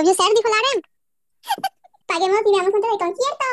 Obvio 0.00 0.14
ser, 0.14 0.32
dijo 0.34 0.48
Lauren. 0.48 0.80
Paguemos 2.06 2.40
y 2.40 2.50
veamos 2.52 2.72
juntos 2.72 2.90
el 2.90 2.98
concierto. 3.04 3.48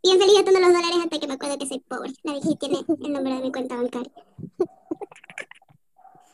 Bien 0.00 0.18
feliz 0.20 0.34
gastando 0.36 0.60
los 0.60 0.72
dólares 0.72 0.98
hasta 1.02 1.18
que 1.18 1.26
me 1.26 1.34
acuerdo 1.34 1.58
que 1.58 1.66
soy 1.66 1.80
pobre. 1.80 2.12
La 2.22 2.34
Virgen 2.34 2.58
tiene 2.58 2.78
el 2.86 3.12
número 3.12 3.34
de 3.34 3.42
mi 3.42 3.50
cuenta 3.50 3.74
bancaria. 3.74 4.12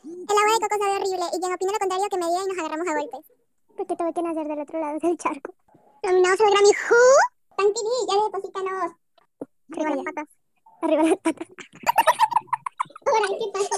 El 0.03 0.37
agua 0.37 0.53
de 0.53 0.59
coco 0.61 0.77
sabe 0.79 0.95
horrible 0.97 1.25
y 1.33 1.39
quien 1.39 1.53
opina 1.53 1.71
lo 1.71 1.79
contrario 1.79 2.07
que 2.09 2.17
me 2.17 2.25
diga 2.27 2.43
y 2.43 2.47
nos 2.47 2.57
agarramos 2.59 2.87
a 2.87 2.93
golpes. 2.93 3.25
Porque 3.75 3.95
tuve 3.95 4.13
que 4.13 4.21
nacer 4.21 4.47
del 4.47 4.59
otro 4.59 4.79
lado 4.79 4.99
del 4.99 5.17
charco. 5.17 5.55
Nominados 6.03 6.41
al 6.41 6.51
Grammy 6.51 6.69
Who? 6.69 7.01
Tan 7.57 7.73
TV, 7.73 7.89
ya 8.07 8.15
deposítanos. 8.23 8.91
Arriba 9.71 9.95
las 9.95 10.05
patas. 10.05 10.27
Arriba 10.81 11.03
las 11.03 11.17
patas. 11.17 11.47
Hola, 13.05 13.27
¿qué 13.39 13.47
pasa? 13.51 13.75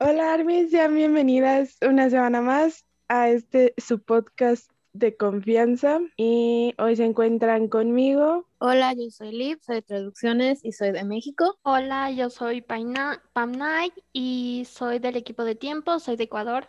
Hola 0.00 0.32
Armis, 0.32 0.70
sean 0.70 0.94
bienvenidas 0.94 1.76
una 1.82 2.10
semana 2.10 2.40
más 2.40 2.87
a 3.08 3.28
este 3.30 3.74
su 3.76 4.00
podcast 4.00 4.70
de 4.92 5.16
confianza 5.16 6.00
y 6.16 6.74
hoy 6.78 6.96
se 6.96 7.04
encuentran 7.04 7.68
conmigo. 7.68 8.46
Hola, 8.58 8.92
yo 8.94 9.10
soy 9.10 9.32
Liv, 9.32 9.58
soy 9.62 9.76
de 9.76 9.82
Traducciones 9.82 10.60
y 10.64 10.72
soy 10.72 10.92
de 10.92 11.04
México. 11.04 11.58
Hola, 11.62 12.10
yo 12.10 12.30
soy 12.30 12.60
Paina, 12.60 13.22
Pam 13.32 13.52
Night 13.52 13.94
y 14.12 14.66
soy 14.68 14.98
del 14.98 15.16
equipo 15.16 15.44
de 15.44 15.54
tiempo, 15.54 15.98
soy 15.98 16.16
de 16.16 16.24
Ecuador. 16.24 16.68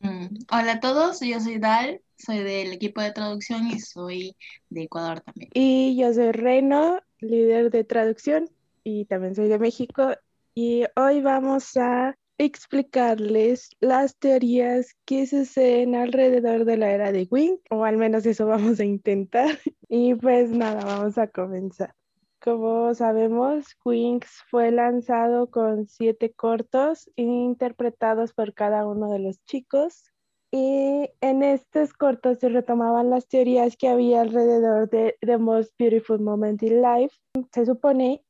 Mm, 0.00 0.26
Hola 0.50 0.72
a 0.72 0.80
todos, 0.80 1.20
yo 1.20 1.40
soy 1.40 1.58
Dal, 1.58 2.00
soy 2.16 2.38
del 2.38 2.72
equipo 2.72 3.00
de 3.00 3.12
traducción 3.12 3.66
y 3.68 3.80
soy 3.80 4.36
de 4.68 4.82
Ecuador 4.82 5.20
también. 5.20 5.50
Y 5.54 5.96
yo 5.96 6.12
soy 6.12 6.32
Reno, 6.32 7.00
líder 7.20 7.70
de 7.70 7.84
traducción 7.84 8.50
y 8.82 9.04
también 9.06 9.34
soy 9.34 9.48
de 9.48 9.58
México 9.58 10.14
y 10.54 10.84
hoy 10.96 11.20
vamos 11.20 11.76
a 11.76 12.16
explicarles 12.38 13.70
las 13.80 14.16
teorías 14.16 14.96
que 15.04 15.26
suceden 15.26 15.94
alrededor 15.94 16.64
de 16.64 16.76
la 16.76 16.90
era 16.90 17.12
de 17.12 17.28
Wing, 17.30 17.58
o 17.70 17.84
al 17.84 17.96
menos 17.96 18.26
eso 18.26 18.46
vamos 18.76 18.80
a 18.80 18.84
intentar. 18.84 19.58
Y 19.88 20.14
pues 20.14 20.50
nada, 20.50 20.84
vamos 20.84 21.18
a 21.18 21.28
comenzar. 21.28 21.94
Como 22.42 22.92
sabemos, 22.92 23.64
Wings 23.86 24.42
fue 24.50 24.70
lanzado 24.70 25.50
con 25.50 25.86
siete 25.86 26.32
cortos 26.32 27.10
interpretados 27.16 28.34
por 28.34 28.52
cada 28.52 28.86
uno 28.86 29.10
de 29.10 29.18
los 29.18 29.42
chicos. 29.44 30.10
Y 30.50 31.08
en 31.20 31.42
estos 31.42 31.94
cortos 31.94 32.38
se 32.38 32.48
retomaban 32.48 33.10
las 33.10 33.26
teorías 33.28 33.76
que 33.76 33.88
había 33.88 34.20
alrededor 34.20 34.90
de 34.90 35.16
The 35.20 35.38
Most 35.38 35.72
Beautiful 35.78 36.20
Moment 36.20 36.62
in 36.62 36.82
Life. 36.82 37.16
Se 37.52 37.64
supone 37.66 38.23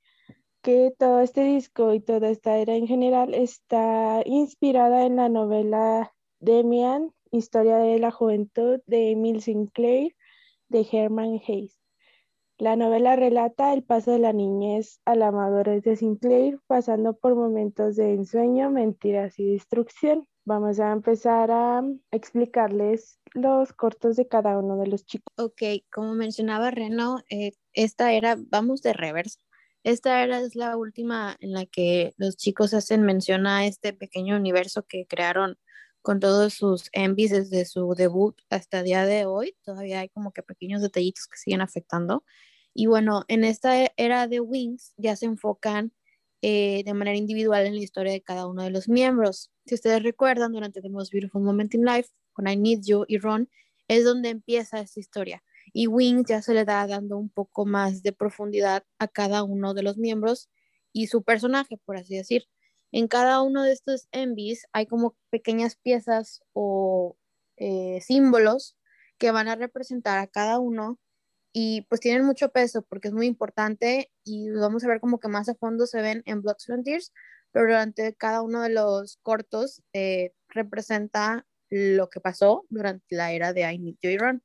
que 0.64 0.94
todo 0.98 1.20
este 1.20 1.44
disco 1.44 1.92
y 1.92 2.00
toda 2.00 2.30
esta 2.30 2.56
era 2.56 2.74
en 2.74 2.86
general 2.86 3.34
está 3.34 4.22
inspirada 4.24 5.04
en 5.04 5.16
la 5.16 5.28
novela 5.28 6.14
Demian, 6.40 7.12
Historia 7.30 7.76
de 7.76 7.98
la 7.98 8.10
Juventud 8.10 8.80
de 8.86 9.10
Emil 9.10 9.42
Sinclair 9.42 10.16
de 10.70 10.86
Herman 10.90 11.38
Hayes. 11.46 11.76
La 12.56 12.76
novela 12.76 13.14
relata 13.14 13.74
el 13.74 13.82
paso 13.82 14.12
de 14.12 14.20
la 14.20 14.32
niñez 14.32 15.02
a 15.04 15.14
la 15.16 15.30
madurez 15.32 15.82
de 15.82 15.96
Sinclair, 15.96 16.58
pasando 16.66 17.14
por 17.14 17.34
momentos 17.34 17.96
de 17.96 18.14
ensueño, 18.14 18.70
mentiras 18.70 19.38
y 19.38 19.52
destrucción. 19.52 20.26
Vamos 20.46 20.80
a 20.80 20.92
empezar 20.92 21.50
a 21.50 21.84
explicarles 22.10 23.20
los 23.34 23.74
cortos 23.74 24.16
de 24.16 24.28
cada 24.28 24.58
uno 24.58 24.78
de 24.78 24.86
los 24.86 25.04
chicos. 25.04 25.26
Ok, 25.36 25.62
como 25.92 26.14
mencionaba 26.14 26.70
Reno, 26.70 27.18
eh, 27.28 27.52
esta 27.74 28.12
era, 28.12 28.36
vamos 28.48 28.80
de 28.80 28.94
reversa. 28.94 29.43
Esta 29.84 30.22
era 30.22 30.40
es 30.40 30.56
la 30.56 30.78
última 30.78 31.36
en 31.40 31.52
la 31.52 31.66
que 31.66 32.14
los 32.16 32.38
chicos 32.38 32.72
hacen 32.72 33.02
mención 33.02 33.46
a 33.46 33.66
este 33.66 33.92
pequeño 33.92 34.34
universo 34.34 34.86
que 34.86 35.06
crearon 35.06 35.58
con 36.00 36.20
todos 36.20 36.54
sus 36.54 36.88
envies 36.92 37.32
desde 37.32 37.66
su 37.66 37.94
debut 37.94 38.34
hasta 38.48 38.78
el 38.80 38.86
día 38.86 39.04
de 39.04 39.26
hoy. 39.26 39.56
Todavía 39.62 40.00
hay 40.00 40.08
como 40.08 40.32
que 40.32 40.42
pequeños 40.42 40.80
detallitos 40.80 41.26
que 41.28 41.36
siguen 41.36 41.60
afectando. 41.60 42.24
Y 42.72 42.86
bueno, 42.86 43.24
en 43.28 43.44
esta 43.44 43.90
era 43.98 44.26
de 44.26 44.40
Wings 44.40 44.94
ya 44.96 45.16
se 45.16 45.26
enfocan 45.26 45.92
eh, 46.40 46.82
de 46.86 46.94
manera 46.94 47.18
individual 47.18 47.66
en 47.66 47.74
la 47.76 47.82
historia 47.82 48.12
de 48.12 48.22
cada 48.22 48.46
uno 48.46 48.62
de 48.62 48.70
los 48.70 48.88
miembros. 48.88 49.50
Si 49.66 49.74
ustedes 49.74 50.02
recuerdan, 50.02 50.52
durante 50.52 50.80
The 50.80 50.88
Most 50.88 51.12
Beautiful 51.12 51.42
Moment 51.42 51.74
in 51.74 51.84
Life, 51.84 52.08
con 52.32 52.48
I 52.48 52.56
Need 52.56 52.80
You 52.84 53.04
y 53.06 53.18
Ron, 53.18 53.50
es 53.88 54.04
donde 54.04 54.30
empieza 54.30 54.80
esta 54.80 54.98
historia 54.98 55.42
y 55.74 55.88
Wings 55.88 56.28
ya 56.28 56.40
se 56.40 56.54
le 56.54 56.64
da 56.64 56.86
dando 56.86 57.18
un 57.18 57.28
poco 57.28 57.66
más 57.66 58.02
de 58.02 58.12
profundidad 58.12 58.84
a 59.00 59.08
cada 59.08 59.42
uno 59.42 59.74
de 59.74 59.82
los 59.82 59.98
miembros 59.98 60.48
y 60.92 61.08
su 61.08 61.24
personaje, 61.24 61.78
por 61.84 61.96
así 61.96 62.16
decir. 62.16 62.44
En 62.92 63.08
cada 63.08 63.42
uno 63.42 63.64
de 63.64 63.72
estos 63.72 64.08
envies 64.12 64.66
hay 64.72 64.86
como 64.86 65.16
pequeñas 65.30 65.76
piezas 65.76 66.42
o 66.52 67.16
eh, 67.56 68.00
símbolos 68.02 68.76
que 69.18 69.32
van 69.32 69.48
a 69.48 69.56
representar 69.56 70.18
a 70.18 70.28
cada 70.28 70.60
uno 70.60 71.00
y 71.52 71.82
pues 71.88 72.00
tienen 72.00 72.24
mucho 72.24 72.50
peso 72.50 72.82
porque 72.82 73.08
es 73.08 73.14
muy 73.14 73.26
importante 73.26 74.12
y 74.24 74.50
vamos 74.50 74.84
a 74.84 74.88
ver 74.88 75.00
como 75.00 75.18
que 75.18 75.28
más 75.28 75.48
a 75.48 75.56
fondo 75.56 75.86
se 75.86 76.02
ven 76.02 76.22
en 76.26 76.40
Blocks 76.42 76.66
Frontiers, 76.66 77.12
pero 77.50 77.66
durante 77.66 78.14
cada 78.14 78.42
uno 78.42 78.62
de 78.62 78.70
los 78.70 79.18
cortos 79.22 79.82
eh, 79.92 80.32
representa 80.48 81.46
lo 81.68 82.10
que 82.10 82.20
pasó 82.20 82.64
durante 82.70 83.16
la 83.16 83.32
era 83.32 83.52
de 83.52 83.62
I 83.72 83.78
Need 83.78 83.96
You 84.02 84.10
y 84.10 84.18
Run. 84.18 84.42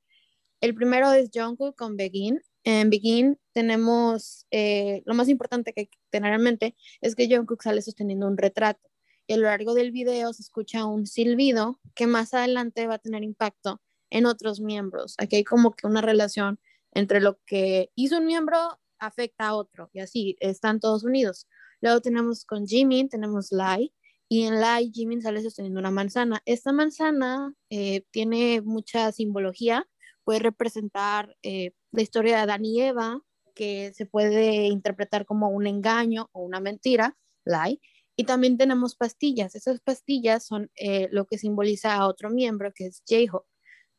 El 0.62 0.76
primero 0.76 1.12
es 1.14 1.30
Jungkook 1.34 1.76
con 1.76 1.96
Begin. 1.96 2.42
En 2.64 2.90
Begin 2.90 3.40
tenemos, 3.54 4.46
eh, 4.52 5.02
lo 5.06 5.14
más 5.14 5.30
importante 5.30 5.74
que 5.74 5.90
tener 6.10 6.34
en 6.34 6.42
mente 6.42 6.76
es 7.02 7.16
que 7.16 7.34
Jungkook 7.34 7.64
sale 7.64 7.82
sosteniendo 7.82 8.28
un 8.28 8.38
retrato. 8.38 8.90
Y 9.26 9.34
a 9.34 9.38
lo 9.38 9.44
largo 9.44 9.74
del 9.74 9.92
video 9.92 10.34
se 10.34 10.42
escucha 10.42 10.86
un 10.86 11.06
silbido 11.06 11.80
que 11.96 12.08
más 12.08 12.34
adelante 12.34 12.88
va 12.88 12.96
a 12.96 13.00
tener 13.00 13.24
impacto 13.24 13.82
en 14.10 14.26
otros 14.26 14.60
miembros. 14.60 15.16
Aquí 15.18 15.38
hay 15.38 15.44
como 15.44 15.72
que 15.72 15.88
una 15.88 16.02
relación 16.02 16.60
entre 16.92 17.22
lo 17.22 17.40
que 17.46 17.92
hizo 17.96 18.18
un 18.18 18.26
miembro 18.26 18.80
afecta 18.98 19.48
a 19.48 19.56
otro 19.56 19.90
y 19.94 20.00
así 20.00 20.36
están 20.40 20.80
todos 20.80 21.04
unidos. 21.04 21.48
Luego 21.80 22.02
tenemos 22.02 22.44
con 22.44 22.66
Jimin, 22.68 23.08
tenemos 23.08 23.52
Lai 23.52 23.94
y 24.28 24.44
en 24.44 24.60
Lai 24.60 24.92
Jimin 24.94 25.22
sale 25.22 25.42
sosteniendo 25.42 25.80
una 25.80 25.92
manzana. 25.92 26.42
Esta 26.46 26.74
manzana 26.74 27.54
eh, 27.70 28.04
tiene 28.12 28.62
mucha 28.62 29.12
simbología 29.12 29.88
puede 30.30 30.42
representar 30.42 31.36
eh, 31.42 31.72
la 31.92 32.04
historia 32.04 32.36
de 32.36 32.42
Adán 32.44 32.64
y 32.64 32.80
Eva, 32.80 33.20
que 33.56 33.92
se 33.96 34.06
puede 34.06 34.68
interpretar 34.68 35.26
como 35.26 35.50
un 35.50 35.66
engaño 35.66 36.30
o 36.34 36.44
una 36.44 36.60
mentira, 36.60 37.18
lie. 37.46 37.82
Y 38.16 38.26
también 38.26 38.56
tenemos 38.56 38.96
pastillas. 38.96 39.56
Esas 39.56 39.80
pastillas 39.80 40.46
son 40.46 40.70
eh, 40.76 41.08
lo 41.12 41.26
que 41.26 41.40
simboliza 41.40 41.96
a 41.96 42.06
otro 42.06 42.30
miembro, 42.30 42.72
que 42.76 42.86
es 42.86 43.02
J-Hope. 43.10 43.50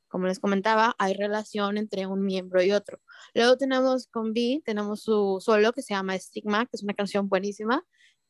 Como 0.06 0.28
les 0.28 0.38
comentaba, 0.38 0.94
hay 1.00 1.14
relación 1.14 1.76
entre 1.76 2.06
un 2.06 2.24
miembro 2.24 2.62
y 2.62 2.70
otro. 2.70 3.00
Luego 3.34 3.56
tenemos 3.56 4.06
con 4.06 4.32
B, 4.32 4.62
tenemos 4.64 5.02
su 5.02 5.38
solo 5.40 5.72
que 5.72 5.82
se 5.82 5.94
llama 5.94 6.16
Stigma, 6.16 6.66
que 6.66 6.76
es 6.76 6.84
una 6.84 6.94
canción 6.94 7.28
buenísima. 7.28 7.84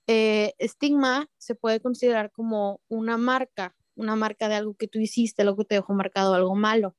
Eh, 0.06 0.54
Stigma 0.58 1.28
se 1.36 1.54
puede 1.54 1.80
considerar 1.80 2.32
como 2.32 2.80
una 2.88 3.18
marca, 3.18 3.76
una 3.94 4.16
marca 4.16 4.48
de 4.48 4.54
algo 4.54 4.72
que 4.72 4.88
tú 4.88 5.00
hiciste, 5.00 5.42
algo 5.42 5.58
que 5.58 5.66
te 5.66 5.74
dejó 5.74 5.92
marcado, 5.92 6.32
algo 6.32 6.54
malo 6.54 6.96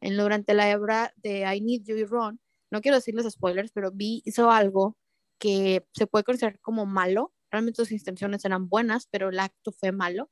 en, 0.00 0.16
durante 0.16 0.54
la 0.54 0.70
hebra 0.70 1.12
de 1.16 1.40
I 1.40 1.60
Need 1.60 1.82
You 1.84 1.96
y 1.96 2.04
Ron, 2.04 2.40
no 2.70 2.80
quiero 2.80 2.96
decirles 2.96 3.30
spoilers, 3.30 3.72
pero 3.72 3.90
Vi 3.92 4.22
hizo 4.24 4.50
algo 4.50 4.96
que 5.38 5.86
se 5.92 6.06
puede 6.06 6.24
considerar 6.24 6.60
como 6.60 6.86
malo. 6.86 7.34
Realmente 7.50 7.76
sus 7.82 7.92
intenciones 7.92 8.44
eran 8.44 8.68
buenas, 8.68 9.08
pero 9.10 9.30
el 9.30 9.40
acto 9.40 9.72
fue 9.72 9.92
malo. 9.92 10.30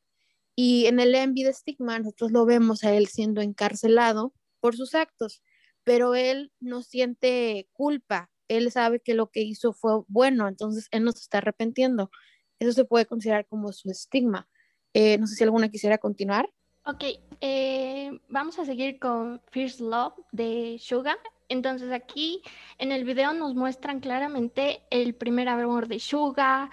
Y 0.55 0.87
en 0.87 1.01
el 1.01 1.15
Envy 1.15 1.45
de 1.45 1.53
Stigma, 1.53 1.99
nosotros 1.99 2.33
lo 2.33 2.45
vemos 2.47 2.85
a 2.85 2.95
él 2.95 3.09
siendo 3.09 3.41
encarcelado 3.41 4.33
por 4.61 4.77
sus 4.77 4.95
actos, 4.95 5.43
pero 5.85 6.15
él 6.15 6.53
no 6.61 6.83
siente 6.83 7.69
culpa. 7.73 8.31
Él 8.49 8.71
sabe 8.73 9.01
que 9.01 9.15
lo 9.15 9.31
que 9.31 9.43
hizo 9.43 9.73
fue 9.73 10.03
bueno, 10.09 10.49
entonces 10.49 10.89
él 10.91 11.05
no 11.05 11.13
se 11.13 11.21
está 11.21 11.39
arrepentiendo. 11.39 12.11
Eso 12.59 12.73
se 12.73 12.85
puede 12.85 13.07
considerar 13.07 13.47
como 13.47 13.73
su 13.73 13.91
estigma. 13.91 14.49
Eh, 14.95 15.19
no 15.19 15.27
sé 15.27 15.37
si 15.37 15.45
alguna 15.45 15.69
quisiera 15.69 15.99
continuar. 15.99 16.49
Ok, 16.91 17.05
eh, 17.43 18.19
vamos 18.31 18.59
a 18.59 18.65
seguir 18.65 18.99
con 18.99 19.43
First 19.51 19.81
Love 19.81 20.15
de 20.33 20.79
Suga. 20.81 21.19
Entonces 21.51 21.93
aquí 21.93 22.41
en 22.79 22.93
el 22.93 23.05
video 23.05 23.35
nos 23.35 23.55
muestran 23.55 24.01
claramente 24.01 24.81
el 24.89 25.15
primer 25.15 25.51
amor 25.51 25.87
de 25.89 26.01
Suga. 26.01 26.71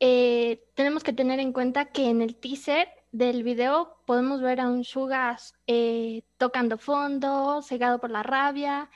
Eh, 0.00 0.64
tenemos 0.74 1.04
que 1.04 1.12
tener 1.12 1.38
en 1.38 1.52
cuenta 1.52 1.84
que 1.92 2.10
en 2.10 2.22
el 2.22 2.34
teaser 2.34 2.88
del 3.12 3.44
video 3.44 3.98
podemos 4.04 4.40
ver 4.42 4.58
a 4.60 4.66
un 4.66 4.82
Suga 4.82 5.36
eh, 5.68 6.24
tocando 6.38 6.76
fondo, 6.76 7.62
cegado 7.62 8.00
por 8.00 8.10
la 8.10 8.24
rabia 8.24 8.90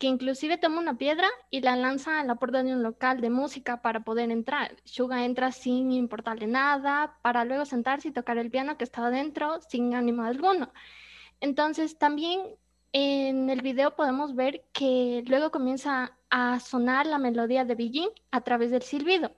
que 0.00 0.06
inclusive 0.06 0.56
toma 0.56 0.80
una 0.80 0.96
piedra 0.96 1.28
y 1.50 1.60
la 1.60 1.76
lanza 1.76 2.20
a 2.20 2.24
la 2.24 2.36
puerta 2.36 2.62
de 2.62 2.72
un 2.72 2.82
local 2.82 3.20
de 3.20 3.28
música 3.28 3.82
para 3.82 4.00
poder 4.00 4.30
entrar. 4.30 4.74
Suga 4.84 5.26
entra 5.26 5.52
sin 5.52 5.92
importarle 5.92 6.46
nada, 6.46 7.18
para 7.20 7.44
luego 7.44 7.66
sentarse 7.66 8.08
y 8.08 8.10
tocar 8.10 8.38
el 8.38 8.50
piano 8.50 8.78
que 8.78 8.84
estaba 8.84 9.10
dentro 9.10 9.60
sin 9.60 9.94
ánimo 9.94 10.22
alguno. 10.22 10.72
Entonces 11.40 11.98
también 11.98 12.40
en 12.92 13.50
el 13.50 13.60
video 13.60 13.94
podemos 13.94 14.34
ver 14.34 14.64
que 14.72 15.22
luego 15.26 15.50
comienza 15.50 16.16
a 16.30 16.60
sonar 16.60 17.04
la 17.04 17.18
melodía 17.18 17.66
de 17.66 17.74
Beijing 17.74 18.08
a 18.30 18.40
través 18.40 18.70
del 18.70 18.82
silbido. 18.82 19.30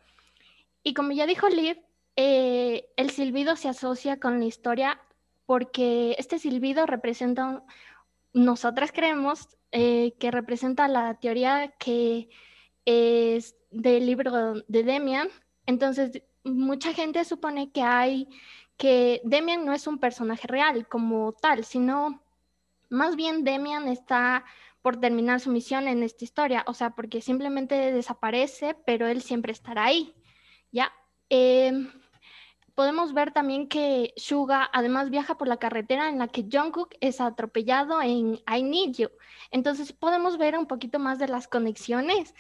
Y 0.85 0.95
como 0.95 1.11
ya 1.11 1.27
dijo 1.27 1.49
Liv, 1.49 1.77
eh, 2.15 2.89
el 2.97 3.11
silbido 3.11 3.57
se 3.57 3.69
asocia 3.69 4.21
con 4.21 4.39
la 4.39 4.47
historia 4.47 5.01
porque 5.45 6.15
este 6.21 6.39
silbido 6.39 6.87
representa 6.87 7.65
nosotras 8.33 8.93
creemos 8.93 9.59
eh, 9.73 10.15
que 10.19 10.31
representa 10.31 10.87
la 10.89 11.15
teoría 11.19 11.75
que 11.79 12.29
es 12.85 13.57
del 13.71 14.07
libro 14.07 14.55
de 14.69 14.83
Demian. 14.83 15.29
Entonces, 15.67 16.23
mucha 16.45 16.93
gente 16.93 17.25
supone 17.25 17.73
que 17.73 17.83
hay 17.83 18.29
que 18.77 19.21
Demian 19.25 19.65
no 19.65 19.73
es 19.73 19.87
un 19.87 19.99
personaje 19.99 20.47
real 20.49 20.89
como 20.89 21.33
tal, 21.33 21.65
sino 21.65 22.23
más 22.91 23.17
bien 23.17 23.45
Demian 23.45 23.89
está 23.89 24.45
por 24.83 24.99
terminar 25.01 25.41
su 25.41 25.51
misión 25.51 25.87
en 25.87 26.03
esta 26.03 26.25
historia, 26.25 26.65
o 26.67 26.75
sea, 26.75 26.91
porque 26.91 27.21
simplemente 27.21 27.93
desaparece, 27.93 28.75
pero 28.85 29.07
él 29.07 29.23
siempre 29.23 29.53
estará 29.53 29.85
ahí, 29.85 30.15
¿ya? 30.73 30.93
Em, 31.29 31.89
podemos 32.75 33.13
ver 33.13 33.33
también 33.33 33.69
que 33.69 34.13
Suga 34.17 34.69
además 34.73 35.11
viaja 35.11 35.37
por 35.37 35.49
la 35.49 35.59
carretera 35.59 36.09
en 36.09 36.19
la 36.19 36.29
que 36.29 36.47
Jungkook 36.51 36.95
es 37.01 37.21
atropellado 37.21 38.01
en 38.03 38.41
I 38.51 38.63
Need 38.63 38.97
You. 38.97 39.09
Entonces 39.51 39.93
podemos 39.93 40.39
ver 40.39 40.59
un 40.59 40.67
poquito 40.67 40.99
más 40.99 41.19
de 41.19 41.29
las 41.29 41.49
conexiones 41.49 42.35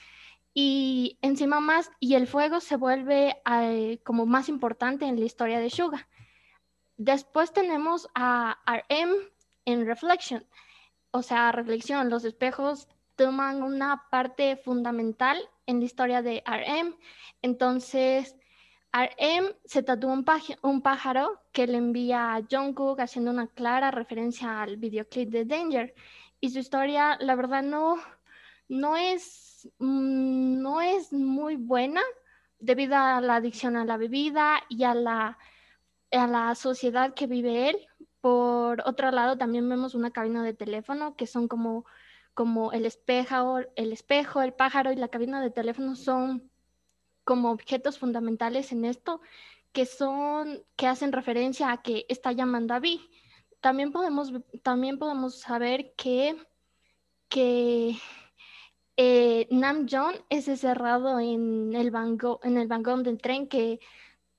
y 0.55 1.19
encima 1.23 1.61
más, 1.61 1.91
y 1.99 2.15
el 2.15 2.27
fuego 2.27 2.61
se 2.61 2.77
vuelve 2.77 3.41
eh, 3.51 4.01
como 4.05 4.27
más 4.27 4.49
importante 4.49 5.07
en 5.07 5.19
la 5.19 5.25
historia 5.25 5.61
de 5.61 5.71
Suga. 5.71 6.09
Después 6.99 7.53
tenemos 7.53 8.09
a 8.15 8.59
RM 8.67 9.15
en 9.65 9.87
Reflection, 9.87 10.47
o 11.11 11.23
sea, 11.23 11.53
reflexión, 11.53 12.11
los 12.11 12.25
espejos 12.25 12.89
toman 13.17 13.63
una 13.63 14.09
parte 14.11 14.57
fundamental 14.57 15.39
en 15.67 15.81
la 15.81 15.85
historia 15.85 16.23
de 16.23 16.43
RM. 16.47 16.97
Entonces, 17.43 18.37
RM 18.93 19.55
se 19.65 19.83
tatúa 19.83 20.13
un, 20.13 20.25
un, 20.63 20.83
pájaro 20.83 21.41
que 21.51 21.67
le 21.67 21.79
envía 21.79 22.35
a 22.35 22.43
Jungkook 22.43 23.01
haciendo 23.01 23.31
una 23.31 23.47
clara 23.47 23.91
referencia 23.91 24.63
al 24.63 24.77
videoclip 24.77 25.31
de 25.31 25.47
Danger. 25.47 25.95
Y 26.41 26.51
su 26.51 26.59
historia, 26.59 27.17
la 27.21 27.35
verdad, 27.35 27.63
no, 27.63 27.97
no, 28.69 28.97
es, 28.97 29.69
mm, 29.79 30.61
no 30.61 30.83
es 30.83 31.13
muy 31.13 31.57
buena 31.57 32.03
debido 32.59 32.97
a 32.97 33.21
la 33.21 33.37
adicción 33.37 33.77
a 33.77 33.85
la 33.85 33.97
bebida 33.97 34.63
y 34.69 34.85
a 34.85 34.95
la, 34.95 35.39
a 36.13 36.27
la 36.27 36.55
sociedad 36.55 37.15
que 37.15 37.27
vive 37.27 37.71
él. 37.71 37.77
Por 38.21 38.83
otro 38.87 39.11
lado, 39.11 39.39
también 39.39 39.69
vemos 39.69 39.95
una 39.95 40.11
cabina 40.11 40.45
de 40.45 40.55
teléfono 40.55 41.17
que 41.17 41.27
son 41.27 41.49
como, 41.49 41.87
como 42.35 42.73
el, 42.73 42.85
espejo, 42.85 43.61
el 43.75 43.93
espejo, 43.93 44.43
el 44.43 44.53
pájaro 44.53 44.93
y 44.93 44.97
la 44.97 45.09
cabina 45.09 45.41
de 45.41 45.51
teléfono 45.51 45.97
son 45.97 46.52
como 47.25 47.51
objetos 47.51 47.99
fundamentales 47.99 48.73
en 48.73 48.85
esto 48.85 49.21
que 49.73 49.87
son 49.87 50.63
que 50.77 50.87
hacen 50.87 51.13
referencia 51.13 51.73
a 51.73 51.83
que 51.83 52.07
está 52.09 52.33
llamando 52.33 52.75
a 52.75 52.79
Vi. 52.79 53.01
También 53.61 53.93
podemos, 53.93 54.33
también 54.63 54.99
podemos 54.99 55.41
saber 55.41 55.95
que, 55.97 56.37
que 57.29 57.97
eh, 58.97 59.49
Nam 59.51 59.87
John 59.91 60.15
es 60.29 60.49
encerrado 60.49 61.21
en 61.21 61.75
el, 61.75 61.93
en 62.43 62.57
el 62.59 62.69
vagón 62.69 63.03
del 63.03 63.21
tren 63.21 63.49
que 63.49 63.81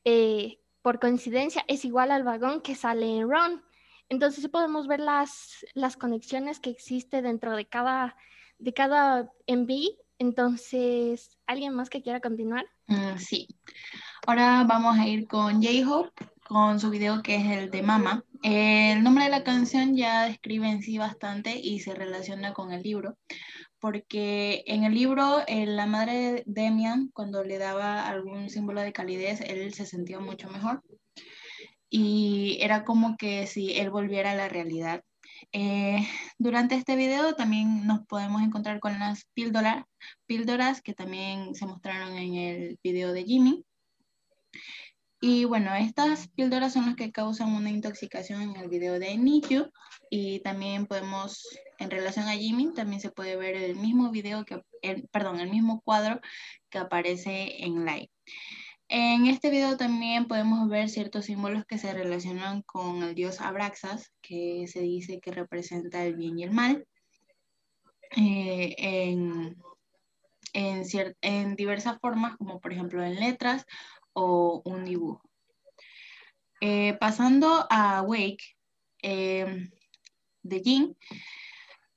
eh, 0.03 0.59
por 0.81 1.00
coincidencia 1.00 1.63
es 1.68 1.86
igual 1.86 2.12
al 2.12 2.24
vagón 2.24 2.62
que 2.62 2.75
sale 2.75 3.18
en 3.18 3.29
Ron. 3.29 3.63
Entonces 4.09 4.47
podemos 4.50 4.88
ver 4.88 5.00
las, 5.00 5.65
las 5.74 5.97
conexiones 5.97 6.59
que 6.59 6.69
existe 6.69 7.21
dentro 7.21 7.56
de 7.56 7.65
cada, 7.65 8.15
de 8.59 8.74
cada 8.74 9.31
MV 9.47 10.02
entonces, 10.23 11.37
¿alguien 11.45 11.75
más 11.75 11.89
que 11.89 12.01
quiera 12.01 12.21
continuar? 12.21 12.65
Mm, 12.87 13.17
sí. 13.17 13.47
Ahora 14.25 14.63
vamos 14.63 14.97
a 14.97 15.05
ir 15.05 15.27
con 15.27 15.61
J-Hope 15.61 16.25
con 16.43 16.79
su 16.79 16.89
video 16.89 17.21
que 17.21 17.35
es 17.35 17.45
el 17.45 17.71
de 17.71 17.81
Mama. 17.81 18.23
El 18.41 19.03
nombre 19.03 19.25
de 19.25 19.29
la 19.29 19.43
canción 19.43 19.95
ya 19.95 20.25
describe 20.25 20.69
en 20.69 20.81
sí 20.81 20.97
bastante 20.97 21.57
y 21.57 21.79
se 21.79 21.93
relaciona 21.93 22.53
con 22.53 22.71
el 22.71 22.83
libro, 22.83 23.17
porque 23.79 24.63
en 24.67 24.83
el 24.83 24.93
libro 24.93 25.41
eh, 25.47 25.65
la 25.65 25.85
madre 25.85 26.13
de 26.13 26.43
Demian, 26.45 27.09
cuando 27.13 27.43
le 27.43 27.57
daba 27.57 28.07
algún 28.07 28.49
símbolo 28.49 28.81
de 28.81 28.93
calidez, 28.93 29.41
él 29.41 29.73
se 29.73 29.85
sentía 29.85 30.19
mucho 30.19 30.49
mejor. 30.49 30.83
Y 31.89 32.57
era 32.61 32.85
como 32.85 33.17
que 33.17 33.45
si 33.45 33.73
él 33.77 33.89
volviera 33.89 34.31
a 34.31 34.35
la 34.35 34.49
realidad. 34.49 35.03
Eh, 35.51 36.07
durante 36.37 36.75
este 36.75 36.95
video 36.95 37.35
también 37.35 37.85
nos 37.85 38.05
podemos 38.07 38.41
encontrar 38.41 38.79
con 38.79 38.97
las 38.99 39.25
píldoras, 39.33 39.85
píldoras 40.25 40.81
que 40.81 40.93
también 40.93 41.55
se 41.55 41.65
mostraron 41.65 42.17
en 42.17 42.35
el 42.35 42.79
video 42.83 43.13
de 43.13 43.23
Jimmy. 43.23 43.65
Y 45.21 45.45
bueno, 45.45 45.73
estas 45.73 46.27
píldoras 46.29 46.73
son 46.73 46.85
las 46.85 46.95
que 46.95 47.11
causan 47.11 47.53
una 47.53 47.69
intoxicación 47.69 48.41
en 48.41 48.55
el 48.57 48.67
video 48.67 48.99
de 48.99 49.17
Need 49.17 49.69
Y 50.09 50.41
también 50.41 50.85
podemos, 50.85 51.47
en 51.79 51.89
relación 51.89 52.27
a 52.27 52.33
Jimmy, 52.33 52.73
también 52.73 52.99
se 52.99 53.09
puede 53.09 53.37
ver 53.37 53.55
el 53.55 53.77
mismo 53.77 54.11
video 54.11 54.43
que, 54.43 54.61
perdón, 55.11 55.39
el 55.39 55.49
mismo 55.49 55.81
cuadro 55.81 56.19
que 56.69 56.77
aparece 56.77 57.63
en 57.63 57.85
live. 57.85 58.11
En 58.95 59.25
este 59.25 59.49
video 59.49 59.75
también 59.75 60.27
podemos 60.27 60.69
ver 60.69 60.87
ciertos 60.87 61.25
símbolos 61.25 61.65
que 61.65 61.79
se 61.79 61.91
relacionan 61.91 62.61
con 62.61 63.01
el 63.01 63.15
dios 63.15 63.41
Abraxas, 63.41 64.13
que 64.21 64.67
se 64.67 64.81
dice 64.81 65.19
que 65.19 65.31
representa 65.31 66.03
el 66.03 66.15
bien 66.15 66.37
y 66.37 66.43
el 66.43 66.51
mal. 66.51 66.85
Eh, 68.15 68.75
en, 68.77 69.57
en, 70.53 71.55
diversas 71.55 71.97
formas, 71.99 72.37
como 72.37 72.61
por 72.61 72.71
ejemplo 72.71 73.03
en 73.03 73.15
letras 73.15 73.65
o 74.13 74.61
un 74.63 74.85
dibujo. 74.85 75.23
Eh, 76.61 76.95
pasando 76.99 77.65
a 77.71 78.03
Wake 78.03 78.55
eh, 79.01 79.71
de 80.43 80.59
Jin, 80.59 80.95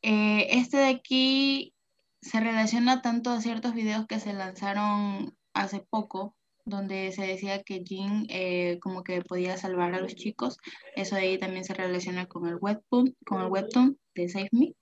este 0.00 0.78
de 0.78 0.88
aquí 0.88 1.74
se 2.22 2.40
relaciona 2.40 3.02
tanto 3.02 3.28
a 3.28 3.42
ciertos 3.42 3.74
videos 3.74 4.06
que 4.06 4.18
se 4.18 4.32
lanzaron 4.32 5.36
hace 5.52 5.80
poco 5.80 6.34
donde 6.66 7.12
se 7.12 7.22
decía 7.22 7.62
que 7.62 7.82
Jin 7.84 8.26
eh, 8.28 8.78
como 8.80 9.04
que 9.04 9.22
podía 9.22 9.56
salvar 9.56 9.94
a 9.94 10.00
los 10.00 10.14
chicos. 10.16 10.58
Eso 10.96 11.14
de 11.14 11.22
ahí 11.22 11.38
también 11.38 11.64
se 11.64 11.74
relaciona 11.74 12.26
con 12.26 12.46
el 12.46 12.56
webtoon, 12.60 13.16
con 13.24 13.40
el 13.40 13.48
webtoon 13.48 13.98
de 14.14 14.28
Save 14.28 14.48
Me. 14.52 14.74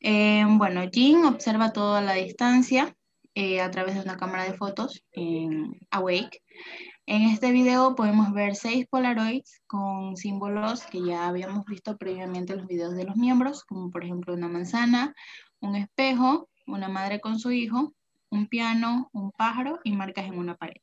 Eh, 0.00 0.44
bueno, 0.48 0.82
Jin 0.92 1.24
observa 1.24 1.72
toda 1.72 2.00
la 2.02 2.14
distancia 2.14 2.94
eh, 3.34 3.60
a 3.60 3.70
través 3.70 3.94
de 3.94 4.00
una 4.00 4.16
cámara 4.16 4.44
de 4.44 4.54
fotos 4.54 5.04
en 5.12 5.78
Awake. 5.90 6.42
En 7.06 7.22
este 7.22 7.52
video 7.52 7.94
podemos 7.94 8.32
ver 8.32 8.56
seis 8.56 8.86
Polaroids 8.90 9.62
con 9.68 10.16
símbolos 10.16 10.82
que 10.86 11.04
ya 11.04 11.28
habíamos 11.28 11.64
visto 11.66 11.96
previamente 11.96 12.52
en 12.52 12.60
los 12.60 12.68
videos 12.68 12.96
de 12.96 13.04
los 13.04 13.16
miembros, 13.16 13.64
como 13.64 13.90
por 13.90 14.04
ejemplo 14.04 14.34
una 14.34 14.48
manzana, 14.48 15.14
un 15.60 15.76
espejo, 15.76 16.48
una 16.66 16.88
madre 16.88 17.20
con 17.20 17.38
su 17.38 17.52
hijo, 17.52 17.92
un 18.30 18.48
piano, 18.48 19.08
un 19.12 19.30
pájaro 19.30 19.78
y 19.84 19.92
marcas 19.92 20.26
en 20.26 20.38
una 20.38 20.56
pared. 20.56 20.80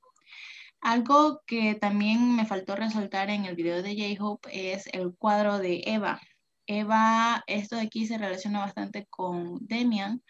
Algo 0.81 1.41
que 1.45 1.75
también 1.75 2.36
me 2.36 2.45
faltó 2.45 2.75
resaltar 2.75 3.29
en 3.29 3.45
el 3.45 3.55
video 3.55 3.81
de 3.81 3.95
J-Hope 4.17 4.74
es 4.74 4.88
el 4.93 5.13
cuadro 5.15 5.59
de 5.59 5.83
Eva. 5.86 6.21
Eva, 6.67 7.43
esto 7.48 7.75
de 7.75 7.83
aquí 7.83 8.05
se 8.05 8.17
relaciona 8.17 8.59
bastante 8.59 9.05
con 9.07 9.57
Demian, 9.65 10.24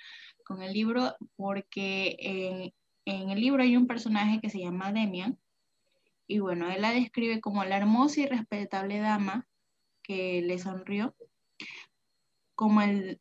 con 0.44 0.64
el 0.64 0.74
libro, 0.74 1.16
porque 1.36 2.18
en, 2.20 2.74
en 3.06 3.30
el 3.30 3.40
libro 3.40 3.62
hay 3.62 3.78
un 3.78 3.88
personaje 3.88 4.40
que 4.40 4.50
se 4.50 4.60
llama 4.60 4.92
Demian, 4.92 5.38
y 6.30 6.38
bueno, 6.40 6.70
él 6.70 6.84
la 6.84 6.92
describe 6.92 7.42
como 7.42 7.66
la 7.66 7.78
hermosa 7.78 8.22
y 8.22 8.28
respetable 8.28 9.00
dama 9.00 9.48
que 10.04 10.44
le 10.44 10.60
sonrió, 10.60 11.16
como 12.54 12.82
el 12.82 13.20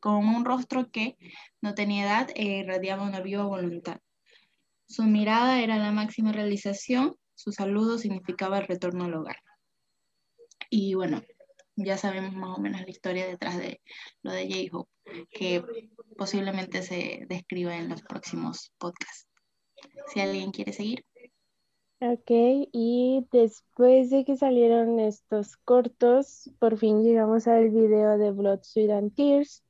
con 0.00 0.26
un 0.26 0.46
rostro 0.46 0.90
que 0.90 1.18
no 1.60 1.74
tenía 1.74 2.04
edad 2.04 2.30
e 2.34 2.60
irradiaba 2.60 3.02
una 3.02 3.20
viva 3.20 3.44
voluntad. 3.44 4.00
Su 4.88 5.02
mirada 5.02 5.60
era 5.60 5.76
la 5.76 5.92
máxima 5.92 6.32
realización, 6.32 7.14
su 7.34 7.52
saludo 7.52 7.98
significaba 7.98 8.58
el 8.58 8.66
retorno 8.66 9.04
al 9.04 9.14
hogar. 9.14 9.36
Y 10.70 10.94
bueno, 10.94 11.22
ya 11.76 11.98
sabemos 11.98 12.32
más 12.32 12.56
o 12.56 12.60
menos 12.60 12.80
la 12.80 12.90
historia 12.90 13.26
detrás 13.26 13.58
de 13.58 13.82
lo 14.22 14.32
de 14.32 14.48
J-Hope, 14.48 15.28
que 15.30 15.62
posiblemente 16.16 16.82
se 16.82 17.26
describa 17.28 17.76
en 17.76 17.90
los 17.90 18.02
próximos 18.02 18.72
podcasts. 18.78 19.28
Si 20.06 20.20
alguien 20.20 20.52
quiere 20.52 20.72
seguir. 20.72 21.04
Ok, 22.00 22.30
y 22.72 23.26
después 23.30 24.08
de 24.08 24.24
que 24.24 24.36
salieron 24.36 25.00
estos 25.00 25.56
cortos, 25.58 26.50
por 26.58 26.78
fin 26.78 27.02
llegamos 27.02 27.46
al 27.46 27.70
video 27.70 28.16
de 28.16 28.30
Blood, 28.30 28.60
Sweat 28.62 28.90
and 28.90 29.14
Tears, 29.14 29.62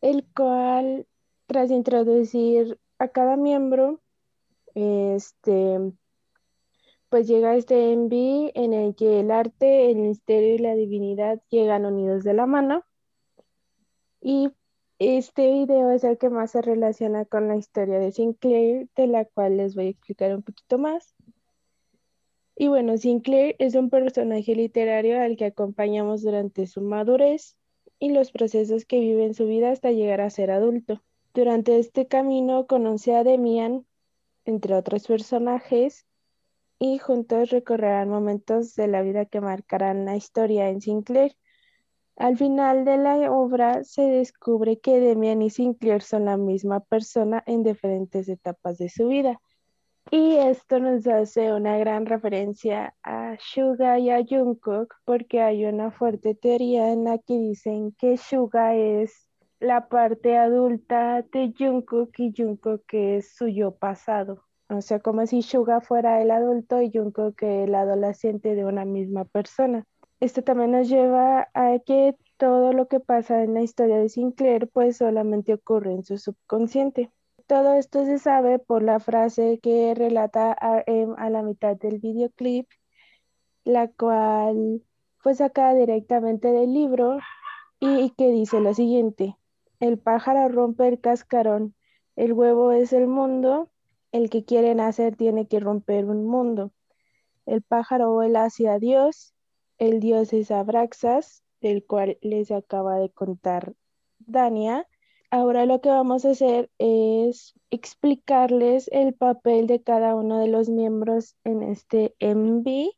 el 0.00 0.26
cual, 0.34 1.06
tras 1.46 1.70
introducir 1.70 2.78
a 2.98 3.08
cada 3.08 3.36
miembro, 3.36 4.00
este, 4.74 5.92
pues 7.08 7.28
llega 7.28 7.56
este 7.56 7.92
enví 7.92 8.50
en 8.54 8.72
el 8.72 8.94
que 8.94 9.20
el 9.20 9.30
arte, 9.30 9.90
el 9.90 9.98
misterio 9.98 10.54
y 10.54 10.58
la 10.58 10.74
divinidad 10.74 11.40
llegan 11.48 11.86
unidos 11.86 12.24
de 12.24 12.34
la 12.34 12.46
mano. 12.46 12.84
Y 14.20 14.50
este 14.98 15.50
video 15.52 15.90
es 15.90 16.02
el 16.04 16.18
que 16.18 16.30
más 16.30 16.52
se 16.52 16.62
relaciona 16.62 17.24
con 17.24 17.48
la 17.48 17.56
historia 17.56 17.98
de 17.98 18.12
Sinclair, 18.12 18.88
de 18.96 19.06
la 19.06 19.24
cual 19.24 19.58
les 19.58 19.74
voy 19.74 19.86
a 19.86 19.90
explicar 19.90 20.34
un 20.34 20.42
poquito 20.42 20.78
más. 20.78 21.14
Y 22.56 22.68
bueno, 22.68 22.96
Sinclair 22.96 23.56
es 23.58 23.74
un 23.74 23.90
personaje 23.90 24.54
literario 24.54 25.20
al 25.20 25.36
que 25.36 25.46
acompañamos 25.46 26.22
durante 26.22 26.66
su 26.66 26.80
madurez 26.80 27.56
y 27.98 28.10
los 28.10 28.30
procesos 28.32 28.84
que 28.84 29.00
vive 29.00 29.24
en 29.24 29.34
su 29.34 29.46
vida 29.46 29.70
hasta 29.70 29.90
llegar 29.90 30.20
a 30.20 30.30
ser 30.30 30.50
adulto. 30.50 31.02
Durante 31.34 31.80
este 31.80 32.06
camino 32.06 32.68
conoce 32.68 33.16
a 33.16 33.24
Demian, 33.24 33.84
entre 34.44 34.76
otros 34.76 35.08
personajes, 35.08 36.06
y 36.78 36.98
juntos 36.98 37.50
recorrerán 37.50 38.08
momentos 38.08 38.76
de 38.76 38.86
la 38.86 39.02
vida 39.02 39.24
que 39.24 39.40
marcarán 39.40 40.04
la 40.04 40.14
historia 40.14 40.68
en 40.68 40.80
Sinclair. 40.80 41.36
Al 42.14 42.36
final 42.36 42.84
de 42.84 42.98
la 42.98 43.32
obra 43.32 43.82
se 43.82 44.02
descubre 44.02 44.78
que 44.78 45.00
Demian 45.00 45.42
y 45.42 45.50
Sinclair 45.50 46.02
son 46.02 46.26
la 46.26 46.36
misma 46.36 46.78
persona 46.78 47.42
en 47.46 47.64
diferentes 47.64 48.28
etapas 48.28 48.78
de 48.78 48.88
su 48.88 49.08
vida. 49.08 49.40
Y 50.12 50.36
esto 50.36 50.78
nos 50.78 51.04
hace 51.08 51.52
una 51.52 51.76
gran 51.78 52.06
referencia 52.06 52.94
a 53.02 53.36
Suga 53.40 53.98
y 53.98 54.10
a 54.10 54.24
Jungkook 54.24 54.94
porque 55.04 55.40
hay 55.40 55.64
una 55.64 55.90
fuerte 55.90 56.36
teoría 56.36 56.92
en 56.92 57.02
la 57.02 57.18
que 57.18 57.36
dicen 57.36 57.90
que 57.98 58.18
Suga 58.18 58.76
es 58.76 59.33
la 59.60 59.88
parte 59.88 60.36
adulta 60.36 61.22
de 61.32 61.54
Jungkook 61.56 62.18
y 62.18 62.32
Jungkook 62.36 62.84
es 62.92 63.34
su 63.34 63.48
yo 63.48 63.72
pasado. 63.76 64.44
O 64.68 64.80
sea, 64.80 65.00
como 65.00 65.26
si 65.26 65.42
Suga 65.42 65.80
fuera 65.80 66.20
el 66.22 66.30
adulto 66.30 66.80
y 66.80 66.90
Jungkook 66.92 67.42
el 67.42 67.74
adolescente 67.74 68.54
de 68.54 68.64
una 68.64 68.84
misma 68.84 69.24
persona. 69.24 69.84
Esto 70.20 70.42
también 70.42 70.72
nos 70.72 70.88
lleva 70.88 71.48
a 71.54 71.78
que 71.84 72.16
todo 72.36 72.72
lo 72.72 72.88
que 72.88 73.00
pasa 73.00 73.42
en 73.42 73.54
la 73.54 73.62
historia 73.62 73.98
de 73.98 74.08
Sinclair 74.08 74.68
pues 74.68 74.96
solamente 74.96 75.54
ocurre 75.54 75.92
en 75.92 76.04
su 76.04 76.18
subconsciente. 76.18 77.10
Todo 77.46 77.74
esto 77.74 78.04
se 78.06 78.18
sabe 78.18 78.58
por 78.58 78.82
la 78.82 79.00
frase 79.00 79.60
que 79.62 79.94
relata 79.94 80.56
RM 80.86 81.14
a 81.18 81.28
la 81.28 81.42
mitad 81.42 81.76
del 81.76 81.98
videoclip, 81.98 82.66
la 83.64 83.88
cual 83.88 84.82
fue 85.18 85.34
sacada 85.34 85.74
directamente 85.74 86.48
del 86.48 86.72
libro 86.72 87.18
y 87.80 88.10
que 88.16 88.30
dice 88.30 88.60
lo 88.60 88.72
siguiente, 88.72 89.36
el 89.88 89.98
pájaro 89.98 90.48
rompe 90.48 90.88
el 90.88 91.00
cascarón, 91.00 91.74
el 92.16 92.32
huevo 92.32 92.72
es 92.72 92.92
el 92.92 93.06
mundo, 93.06 93.70
el 94.12 94.30
que 94.30 94.44
quiere 94.44 94.74
nacer 94.74 95.16
tiene 95.16 95.46
que 95.46 95.60
romper 95.60 96.04
un 96.06 96.26
mundo. 96.26 96.72
El 97.46 97.62
pájaro 97.62 98.12
vuela 98.12 98.44
hacia 98.44 98.78
Dios, 98.78 99.34
el 99.78 100.00
Dios 100.00 100.32
es 100.32 100.50
Abraxas, 100.50 101.42
del 101.60 101.84
cual 101.84 102.18
les 102.22 102.50
acaba 102.50 102.98
de 102.98 103.10
contar 103.10 103.74
Dania, 104.18 104.86
Ahora 105.36 105.66
lo 105.66 105.80
que 105.80 105.88
vamos 105.88 106.24
a 106.24 106.30
hacer 106.30 106.70
es 106.78 107.54
explicarles 107.70 108.88
el 108.92 109.14
papel 109.14 109.66
de 109.66 109.82
cada 109.82 110.14
uno 110.14 110.38
de 110.38 110.46
los 110.46 110.68
miembros 110.68 111.34
en 111.42 111.64
este 111.64 112.14
MV 112.20 112.92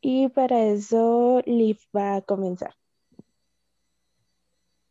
y 0.00 0.28
para 0.30 0.64
eso 0.64 1.42
Liv 1.44 1.76
va 1.94 2.16
a 2.16 2.22
comenzar. 2.22 2.74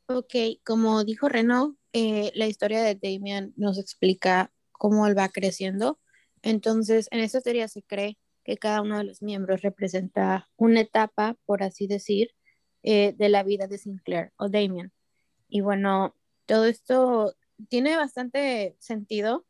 Ok, 0.07 0.35
como 0.63 1.03
dijo 1.03 1.29
Reno, 1.29 1.75
eh, 1.91 2.31
la 2.35 2.45
historia 2.45 2.83
de 2.83 2.93
Damian 2.93 3.53
nos 3.57 3.79
explica 3.79 4.51
cómo 4.71 5.07
él 5.07 5.17
va 5.17 5.29
creciendo. 5.29 5.99
Entonces, 6.43 7.07
en 7.09 7.21
esta 7.21 7.41
teoría 7.41 7.67
se 7.67 7.81
cree 7.81 8.19
que 8.43 8.57
cada 8.57 8.81
uno 8.81 8.99
de 8.99 9.05
los 9.05 9.23
miembros 9.23 9.63
representa 9.63 10.47
una 10.57 10.81
etapa, 10.81 11.37
por 11.45 11.63
así 11.63 11.87
decir, 11.87 12.35
eh, 12.83 13.13
de 13.17 13.29
la 13.29 13.41
vida 13.41 13.67
de 13.67 13.79
Sinclair 13.79 14.31
o 14.37 14.47
Damien. 14.47 14.91
Y 15.49 15.61
bueno, 15.61 16.15
todo 16.45 16.65
esto 16.65 17.35
tiene 17.69 17.97
bastante 17.97 18.75
sentido 18.79 19.45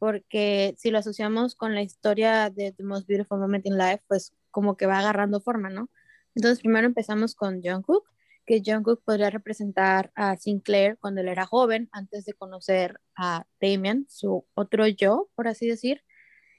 porque 0.00 0.74
si 0.78 0.90
lo 0.90 0.98
asociamos 0.98 1.54
con 1.54 1.76
la 1.76 1.82
historia 1.82 2.50
de 2.50 2.72
The 2.72 2.82
Most 2.82 3.06
Beautiful 3.06 3.38
Moment 3.38 3.66
in 3.66 3.78
Life, 3.78 4.02
pues 4.08 4.34
como 4.50 4.76
que 4.76 4.86
va 4.86 4.98
agarrando 4.98 5.40
forma, 5.40 5.70
¿no? 5.70 5.90
Entonces 6.34 6.58
primero 6.60 6.88
empezamos 6.88 7.36
con 7.36 7.62
Jungkook, 7.62 8.11
que 8.52 8.62
Jungkook 8.62 9.02
podría 9.02 9.30
representar 9.30 10.12
a 10.14 10.36
Sinclair 10.36 10.98
cuando 10.98 11.22
él 11.22 11.28
era 11.28 11.46
joven, 11.46 11.88
antes 11.90 12.26
de 12.26 12.34
conocer 12.34 13.00
a 13.16 13.46
Damien, 13.62 14.04
su 14.10 14.46
otro 14.52 14.86
yo, 14.86 15.30
por 15.34 15.48
así 15.48 15.66
decir, 15.66 16.02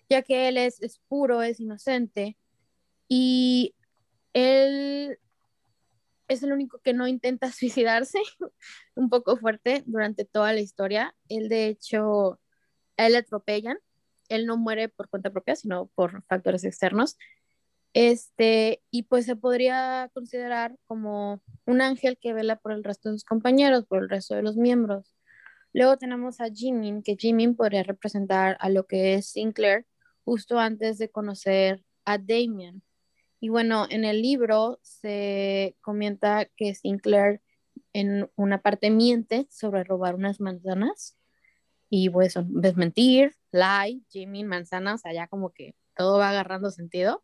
ya 0.09 0.23
que 0.23 0.47
él 0.47 0.57
es, 0.57 0.81
es 0.81 0.99
puro, 1.07 1.43
es 1.43 1.59
inocente, 1.59 2.35
y 3.07 3.75
él 4.33 5.19
es 6.27 6.41
el 6.41 6.51
único 6.51 6.79
que 6.79 6.93
no 6.93 7.07
intenta 7.07 7.51
suicidarse, 7.51 8.23
un 8.95 9.11
poco 9.11 9.37
fuerte 9.37 9.83
durante 9.85 10.25
toda 10.25 10.51
la 10.51 10.61
historia. 10.61 11.15
Él, 11.29 11.47
de 11.47 11.67
hecho, 11.67 12.39
él 12.97 13.11
le 13.11 13.19
atropellan. 13.19 13.77
Él 14.29 14.47
no 14.47 14.57
muere 14.57 14.89
por 14.89 15.09
cuenta 15.09 15.29
propia, 15.29 15.55
sino 15.55 15.91
por 15.93 16.23
factores 16.23 16.63
externos. 16.63 17.17
Este, 17.93 18.81
y 18.89 19.03
pues 19.03 19.25
se 19.25 19.35
podría 19.35 20.09
considerar 20.13 20.75
como 20.85 21.41
un 21.65 21.81
ángel 21.81 22.17
que 22.19 22.33
vela 22.33 22.55
por 22.55 22.71
el 22.71 22.83
resto 22.83 23.09
de 23.09 23.15
sus 23.15 23.23
compañeros, 23.23 23.85
por 23.85 24.01
el 24.01 24.09
resto 24.09 24.35
de 24.35 24.41
los 24.41 24.57
miembros. 24.57 25.15
Luego 25.73 25.97
tenemos 25.97 26.39
a 26.41 26.49
Jimin, 26.49 27.03
que 27.03 27.15
Jimin 27.15 27.55
podría 27.55 27.83
representar 27.83 28.57
a 28.59 28.69
lo 28.69 28.85
que 28.85 29.15
es 29.15 29.27
Sinclair 29.27 29.85
justo 30.23 30.59
antes 30.59 30.97
de 30.97 31.09
conocer 31.09 31.83
a 32.05 32.17
Damien. 32.17 32.83
Y 33.39 33.49
bueno, 33.49 33.87
en 33.89 34.05
el 34.05 34.21
libro 34.21 34.79
se 34.81 35.75
comenta 35.81 36.45
que 36.55 36.75
Sinclair 36.75 37.41
en 37.91 38.29
una 38.35 38.61
parte 38.61 38.89
miente 38.89 39.47
sobre 39.49 39.83
robar 39.83 40.15
unas 40.15 40.39
manzanas 40.39 41.17
y 41.89 42.09
pues 42.09 42.35
desmentir, 42.47 43.35
lie, 43.51 44.01
Jimmy, 44.09 44.43
manzanas, 44.43 45.05
allá 45.05 45.27
como 45.27 45.51
que 45.51 45.75
todo 45.95 46.17
va 46.17 46.29
agarrando 46.29 46.71
sentido. 46.71 47.23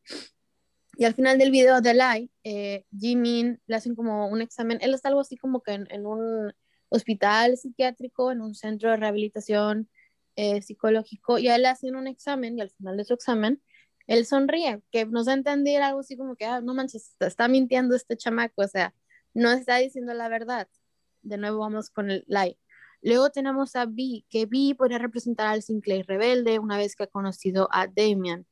Y 0.99 1.05
al 1.05 1.13
final 1.13 1.37
del 1.37 1.49
video 1.49 1.79
de 1.79 1.93
lie, 1.93 2.29
eh, 2.43 2.83
Jimmy 2.91 3.57
le 3.67 3.75
hacen 3.77 3.95
como 3.95 4.27
un 4.27 4.41
examen, 4.41 4.79
él 4.81 4.93
está 4.93 5.07
algo 5.07 5.21
así 5.21 5.37
como 5.37 5.63
que 5.63 5.71
en, 5.71 6.05
un 6.05 6.51
hospital 6.89 7.55
psiquiátrico, 7.55 8.33
en 8.33 8.41
un 8.41 8.53
centro 8.53 8.91
de 8.91 8.97
rehabilitación 8.97 9.89
eh, 10.35 10.61
psicológico, 10.61 11.37
y 11.37 11.47
a 11.47 11.55
él 11.55 11.61
le 11.61 11.69
hacen 11.69 11.95
un 11.95 12.07
examen 12.07 12.57
y 12.57 12.61
al 12.61 12.69
final 12.71 12.97
de 12.97 13.05
su 13.05 13.13
examen 13.13 13.61
él 14.07 14.25
sonríe, 14.25 14.81
que 14.91 15.05
nos 15.05 15.27
da 15.27 15.31
a 15.31 15.35
entender 15.35 15.81
algo 15.81 16.01
así 16.01 16.17
como 16.17 16.35
que, 16.35 16.43
ah, 16.43 16.59
no 16.59 16.73
manches, 16.73 17.15
está, 17.21 17.47
mintiendo 17.47 17.95
este 17.95 18.17
chamaco, 18.17 18.61
o 18.61 18.67
sea, 18.67 18.93
no 19.33 19.51
está 19.53 19.77
diciendo 19.77 20.13
la 20.13 20.27
verdad. 20.27 20.67
De 21.21 21.37
nuevo 21.37 21.59
vamos 21.59 21.89
con 21.89 22.11
el 22.11 22.25
like. 22.27 22.59
Luego 23.01 23.29
tenemos 23.29 23.77
a 23.77 23.85
B, 23.85 24.25
que 24.29 24.47
B 24.47 24.75
podría 24.77 24.97
representar 24.97 25.47
al 25.47 25.63
Sinclair 25.63 26.05
rebelde 26.05 26.59
una 26.59 26.77
vez 26.77 26.97
que 26.97 27.03
ha 27.03 27.07
conocido 27.07 27.69
a 27.71 27.87
Damian. 27.87 28.45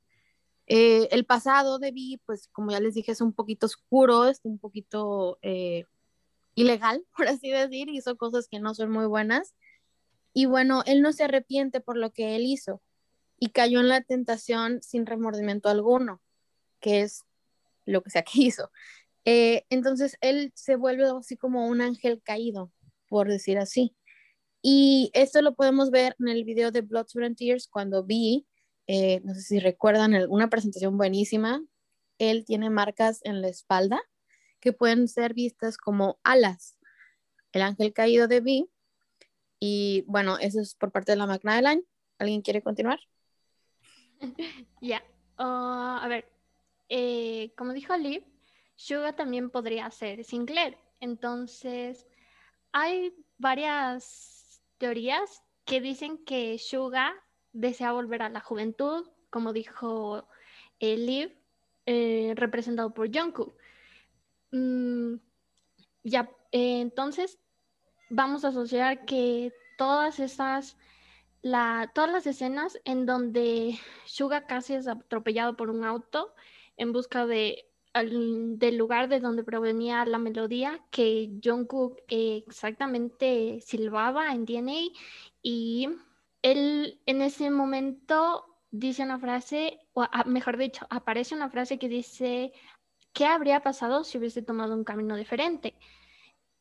Eh, 0.67 1.07
el 1.11 1.25
pasado 1.25 1.79
de 1.79 1.91
B, 1.91 2.19
pues 2.25 2.49
como 2.51 2.71
ya 2.71 2.79
les 2.79 2.93
dije, 2.93 3.13
es 3.13 3.21
un 3.21 3.33
poquito 3.33 3.65
oscuro, 3.65 4.27
es 4.27 4.41
un 4.43 4.59
poquito 4.59 5.39
eh, 5.41 5.85
ilegal, 6.55 7.05
por 7.17 7.27
así 7.27 7.49
decir, 7.49 7.89
hizo 7.89 8.17
cosas 8.17 8.47
que 8.47 8.59
no 8.59 8.75
son 8.75 8.91
muy 8.91 9.05
buenas. 9.05 9.55
Y 10.33 10.45
bueno, 10.45 10.83
él 10.85 11.01
no 11.01 11.13
se 11.13 11.23
arrepiente 11.23 11.79
por 11.79 11.97
lo 11.97 12.11
que 12.11 12.35
él 12.35 12.43
hizo 12.45 12.81
y 13.39 13.49
cayó 13.49 13.79
en 13.79 13.87
la 13.87 14.01
tentación 14.01 14.81
sin 14.81 15.05
remordimiento 15.05 15.69
alguno, 15.69 16.21
que 16.79 17.01
es 17.01 17.25
lo 17.85 18.03
que 18.03 18.09
sea 18.09 18.23
que 18.23 18.31
hizo. 18.41 18.71
Eh, 19.25 19.65
entonces 19.69 20.17
él 20.21 20.51
se 20.55 20.75
vuelve 20.75 21.05
así 21.05 21.37
como 21.37 21.67
un 21.67 21.81
ángel 21.81 22.21
caído, 22.23 22.71
por 23.09 23.27
decir 23.29 23.57
así. 23.57 23.95
Y 24.61 25.11
esto 25.13 25.41
lo 25.41 25.55
podemos 25.55 25.91
ver 25.91 26.15
en 26.19 26.29
el 26.29 26.43
video 26.43 26.71
de 26.71 26.81
Blood, 26.81 27.07
Sweat 27.07 27.27
and 27.27 27.37
Tears 27.37 27.67
cuando 27.67 28.03
vi, 28.03 28.45
eh, 28.87 29.21
no 29.23 29.33
sé 29.35 29.41
si 29.41 29.59
recuerdan, 29.59 30.15
una 30.29 30.49
presentación 30.49 30.97
buenísima. 30.97 31.61
Él 32.17 32.45
tiene 32.45 32.69
marcas 32.69 33.19
en 33.23 33.41
la 33.41 33.49
espalda 33.49 34.01
que 34.59 34.73
pueden 34.73 35.07
ser 35.07 35.33
vistas 35.33 35.77
como 35.77 36.19
alas. 36.23 36.77
El 37.51 37.61
ángel 37.61 37.93
caído 37.93 38.27
de 38.27 38.41
Vi. 38.41 38.69
Y 39.59 40.03
bueno, 40.07 40.37
eso 40.39 40.61
es 40.61 40.75
por 40.75 40.91
parte 40.91 41.11
de 41.11 41.17
la 41.17 41.27
Magna 41.27 41.61
Line. 41.61 41.83
¿Alguien 42.17 42.41
quiere 42.41 42.61
continuar? 42.61 42.99
Ya. 44.81 45.03
Ah, 45.37 45.99
a 46.01 46.07
ver, 46.07 46.25
eh, 46.89 47.53
como 47.55 47.73
dijo 47.73 47.95
Liv, 47.95 48.23
Suga 48.75 49.15
también 49.15 49.49
podría 49.51 49.89
ser 49.91 50.23
Sinclair. 50.23 50.77
Entonces, 50.99 52.07
hay 52.71 53.13
varias 53.37 54.63
teorías 54.79 55.43
que 55.65 55.81
dicen 55.81 56.23
que 56.25 56.57
Suga 56.57 57.13
desea 57.59 57.91
volver 57.91 58.21
a 58.21 58.29
la 58.29 58.39
juventud, 58.39 59.07
como 59.29 59.53
dijo 59.53 60.27
eh, 60.79 60.97
Liv, 60.97 61.37
eh, 61.85 62.33
representado 62.35 62.93
por 62.93 63.13
Jungkook. 63.13 63.55
Mm, 64.51 65.15
ya, 66.03 66.29
entonces 66.51 67.39
vamos 68.09 68.45
a 68.45 68.49
asociar 68.49 69.05
que 69.05 69.53
todas 69.77 70.19
esas 70.19 70.77
todas 71.93 72.11
las 72.11 72.27
escenas 72.27 72.77
en 72.83 73.05
donde 73.05 73.79
Suga 74.05 74.47
casi 74.47 74.73
es 74.73 74.87
atropellado 74.87 75.55
por 75.55 75.69
un 75.69 75.85
auto 75.85 76.33
en 76.75 76.91
busca 76.91 77.25
de, 77.25 77.65
del 77.93 78.77
lugar 78.77 79.07
de 79.07 79.19
donde 79.19 79.43
provenía 79.43 80.05
la 80.05 80.17
melodía 80.17 80.81
que 80.91 81.31
Jungkook 81.43 82.01
exactamente 82.09 83.59
silbaba 83.61 84.33
en 84.33 84.45
DNA 84.45 84.93
y 85.41 85.89
él 86.51 87.01
en 87.05 87.21
ese 87.21 87.49
momento 87.49 88.45
dice 88.71 89.03
una 89.03 89.19
frase, 89.19 89.79
o 89.93 90.05
mejor 90.25 90.57
dicho, 90.57 90.85
aparece 90.89 91.35
una 91.35 91.49
frase 91.49 91.77
que 91.77 91.89
dice, 91.89 92.53
¿qué 93.13 93.25
habría 93.25 93.61
pasado 93.61 94.03
si 94.03 94.17
hubiese 94.17 94.41
tomado 94.41 94.75
un 94.75 94.83
camino 94.83 95.15
diferente? 95.15 95.75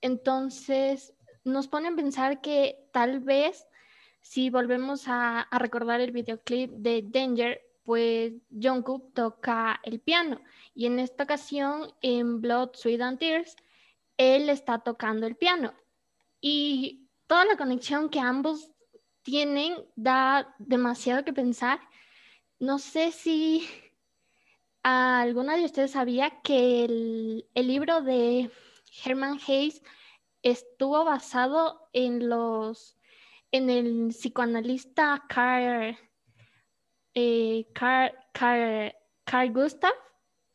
Entonces, 0.01 1.15
nos 1.45 1.69
pone 1.69 1.89
a 1.89 1.95
pensar 1.95 2.41
que 2.41 2.89
tal 2.93 3.21
vez 3.21 3.67
si 4.21 4.51
volvemos 4.51 5.05
a, 5.07 5.47
recordar 5.53 6.01
el 6.01 6.11
videoclip 6.11 6.73
de 6.73 7.05
Danger, 7.07 7.61
pues 7.85 8.33
Jungkook 8.51 9.15
toca 9.15 9.81
el 9.85 10.01
piano 10.01 10.41
y 10.75 10.87
en 10.87 10.99
esta 10.99 11.23
ocasión 11.25 11.93
en 12.03 12.41
Blood, 12.41 12.71
Sweat 12.75 13.01
and 13.01 13.19
Tears, 13.21 13.55
él 14.17 14.49
está 14.49 14.81
tocando 14.81 15.27
el 15.27 15.37
piano. 15.37 15.73
Y 16.41 17.09
toda 17.27 17.45
la 17.45 17.57
conexión 17.57 18.09
que 18.09 18.19
ambos 18.19 18.73
tienen 19.27 19.85
da 19.97 20.55
demasiado 20.59 21.25
que 21.25 21.33
pensar. 21.33 21.81
No 22.61 22.79
sé 22.79 23.11
si 23.11 23.69
alguna 24.85 25.57
de 25.57 25.65
ustedes 25.65 25.91
sabía 25.91 26.41
que 26.43 26.85
el, 26.85 27.45
libro 27.55 28.03
de 28.03 28.53
Herman 29.05 29.41
Hayes 29.49 29.83
estuvo 30.43 31.05
basado 31.05 31.89
en 31.93 32.29
los 32.29 32.97
en 33.51 33.69
el 33.69 34.09
psicoanalista 34.11 35.25
Carl, 35.29 35.99
eh, 37.15 37.67
Carl, 37.75 38.13
Carl 39.25 39.53
Gustav 39.53 39.95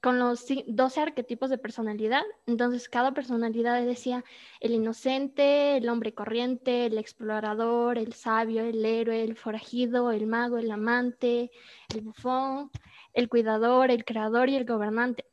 con 0.02 0.18
los 0.18 0.46
12 0.68 1.00
arquetipos 1.00 1.50
de 1.50 1.60
personalidad. 1.60 2.24
Entonces, 2.48 2.90
cada 2.90 3.14
personalidad 3.14 3.86
decía 3.86 4.24
el 4.60 4.74
inocente, 4.74 5.78
el 5.78 5.88
hombre 5.90 6.14
corriente, 6.14 6.88
el 6.88 6.98
explorador, 6.98 7.98
el 8.00 8.14
sabio, 8.14 8.64
el 8.64 8.84
héroe, 8.84 9.24
el 9.24 9.38
forajido, 9.38 10.12
el 10.12 10.26
mago, 10.26 10.58
el 10.58 10.72
amante, 10.72 11.52
el 11.94 12.02
bufón, 12.02 12.72
el 13.14 13.30
cuidador, 13.30 13.92
el 13.92 14.04
creador 14.04 14.50
y 14.50 14.56
el 14.56 14.66
gobernante. 14.66 15.26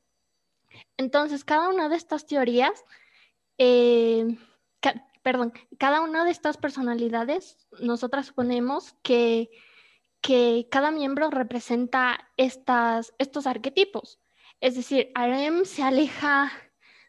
Entonces, 0.98 1.44
cada 1.44 1.70
una 1.70 1.88
de 1.88 1.96
estas 1.96 2.26
teorías, 2.26 2.84
eh, 3.56 4.36
perdón, 5.22 5.52
cada 5.78 6.02
una 6.02 6.24
de 6.24 6.30
estas 6.30 6.58
personalidades, 6.58 7.56
nosotras 7.80 8.26
suponemos 8.26 8.94
que, 9.02 9.50
que 10.20 10.68
cada 10.70 10.90
miembro 10.90 11.30
representa 11.30 12.30
estas, 12.36 13.14
estos 13.18 13.46
arquetipos. 13.46 14.20
Es 14.60 14.74
decir, 14.74 15.10
Arem 15.14 15.64
se 15.64 15.82
aleja 15.82 16.50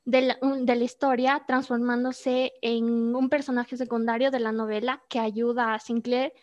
de 0.06 0.22
la, 0.22 0.76
historia 0.76 1.44
transformándose 1.48 2.54
en 2.62 3.16
un 3.16 3.30
personaje 3.30 3.78
secundario 3.78 4.32
de 4.32 4.40
la 4.40 4.52
novela 4.52 5.04
que 5.10 5.20
ayuda 5.20 5.74
a 5.74 5.80
Sinclair 5.80 6.34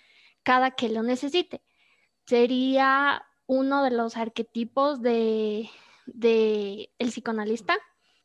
cada 0.43 0.73
que 0.73 0.89
lo 0.89 1.03
necesite. 1.03 1.63
Sería 2.27 3.25
uno 3.47 3.83
de 3.83 3.91
los 3.91 4.17
arquetipos 4.17 5.01
de, 5.03 5.69
el 6.07 7.09
psicoanalista. 7.09 7.77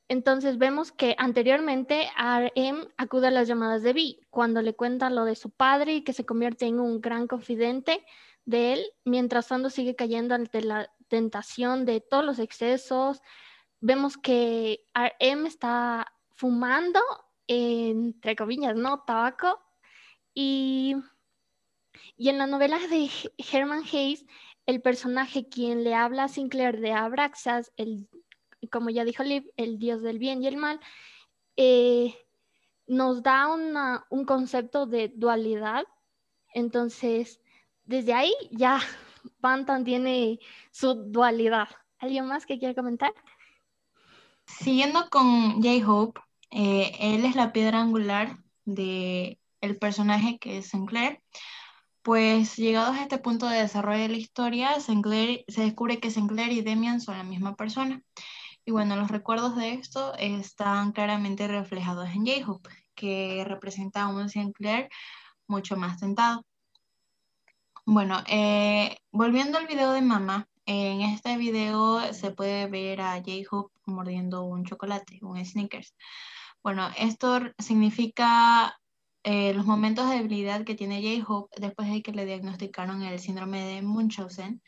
Entonces 0.08 0.58
vemos 0.58 0.92
que 0.92 1.16
anteriormente 1.18 2.10
RM 2.18 2.90
acude 2.98 3.28
a 3.28 3.32
las 3.32 3.48
llamadas 3.48 3.82
de 3.82 3.94
Vi 3.94 4.20
cuando 4.30 4.62
le 4.62 4.74
cuenta 4.74 5.10
lo 5.10 5.26
de 5.26 5.36
su 5.36 5.50
padre 5.52 5.96
y 5.96 6.04
que 6.04 6.14
se 6.14 6.26
convierte 6.26 6.66
en 6.66 6.80
un 6.80 7.00
gran 7.00 7.28
confidente 7.28 8.04
de 8.46 8.74
él, 8.74 8.86
mientras 9.06 9.48
tanto 9.48 9.70
sigue 9.70 9.96
cayendo 9.96 10.36
ante 10.36 10.62
la 10.62 10.92
tentación 11.12 11.86
de 11.86 12.00
todos 12.00 12.24
los 12.24 12.40
excesos. 12.40 13.22
Vemos 13.82 14.18
que 14.18 14.88
RM 14.96 15.46
está 15.46 16.14
fumando, 16.36 17.02
entre 17.48 18.36
comillas, 18.38 18.76
¿no? 18.76 19.04
Tabaco. 19.04 19.60
Y, 20.34 20.96
y 22.16 22.30
en 22.30 22.38
la 22.38 22.48
novela 22.48 22.80
de 22.88 23.10
Herman 23.38 23.84
Hayes, 23.84 24.26
el 24.66 24.82
personaje 24.82 25.50
quien 25.50 25.84
le 25.84 25.94
habla 25.94 26.24
a 26.24 26.30
Sinclair 26.30 26.80
de 26.80 26.94
Abraxas, 26.94 27.74
el, 27.76 28.08
como 28.72 28.90
ya 28.90 29.04
dijo 29.04 29.24
Liv, 29.24 29.52
el 29.58 29.78
dios 29.78 30.02
del 30.02 30.18
bien 30.18 30.42
y 30.42 30.48
el 30.48 30.56
mal, 30.56 30.80
eh, 31.58 32.16
nos 32.88 33.22
da 33.22 33.50
un 33.50 34.26
concepto 34.26 34.86
de 34.86 35.12
dualidad. 35.14 35.84
Entonces, 36.54 37.42
desde 37.84 38.14
ahí 38.14 38.34
ya 38.52 38.80
Bantam 39.40 39.84
tiene 39.84 40.40
su 40.72 40.94
dualidad. 40.94 41.68
¿Alguien 42.00 42.26
más 42.26 42.46
que 42.46 42.58
quiera 42.58 42.74
comentar? 42.74 43.14
Siguiendo 44.46 45.10
con 45.10 45.62
J-Hope, 45.62 46.20
eh, 46.50 46.92
él 47.00 47.26
es 47.26 47.36
la 47.36 47.54
piedra 47.54 47.80
angular 47.80 48.38
de 48.66 49.40
el 49.62 49.78
personaje 49.78 50.40
que 50.40 50.58
es 50.58 50.68
Sinclair. 50.68 51.22
Pues 52.02 52.58
llegados 52.58 52.98
a 52.98 53.04
este 53.04 53.20
punto 53.20 53.48
de 53.48 53.62
desarrollo 53.62 54.02
de 54.02 54.10
la 54.10 54.18
historia, 54.18 54.80
Sinclair, 54.80 55.46
se 55.48 55.62
descubre 55.62 56.00
que 56.00 56.10
Sinclair 56.10 56.52
y 56.52 56.62
Demian 56.62 57.00
son 57.00 57.18
la 57.18 57.24
misma 57.24 57.56
persona. 57.56 58.02
Y 58.66 58.72
bueno, 58.72 58.96
los 58.96 59.10
recuerdos 59.12 59.56
de 59.56 59.74
esto 59.74 60.14
están 60.16 60.92
claramente 60.92 61.48
reflejados 61.48 62.10
en 62.10 62.26
J-Hope, 62.26 62.70
que 62.96 63.44
representa 63.48 64.04
a 64.04 64.08
un 64.08 64.30
Sinclair 64.30 64.90
mucho 65.48 65.78
más 65.78 66.00
tentado. 66.00 66.44
Bueno, 67.94 68.24
eh, 68.30 69.00
volviendo 69.12 69.58
al 69.58 69.68
video 69.68 69.92
de 69.92 70.02
mamá, 70.02 70.48
en 70.66 71.02
este 71.02 71.36
video 71.36 72.14
se 72.14 72.32
puede 72.32 72.68
ver 72.68 73.02
a 73.02 73.18
J-Hope 73.18 73.74
mordiendo 73.86 74.44
un 74.44 74.64
chocolate, 74.64 75.20
un 75.22 75.46
Snickers. 75.46 75.94
Bueno, 76.64 76.90
esto 76.98 77.42
significa 77.60 78.80
eh, 79.24 79.54
los 79.54 79.66
momentos 79.66 80.10
de 80.10 80.16
debilidad 80.20 80.64
que 80.64 80.76
tiene 80.76 81.02
J-Hope 81.02 81.60
después 81.60 81.92
de 81.92 82.02
que 82.02 82.14
le 82.14 82.26
diagnosticaron 82.26 83.02
el 83.02 83.20
síndrome 83.20 83.62
de 83.66 83.82
Munchausen. 83.82 84.62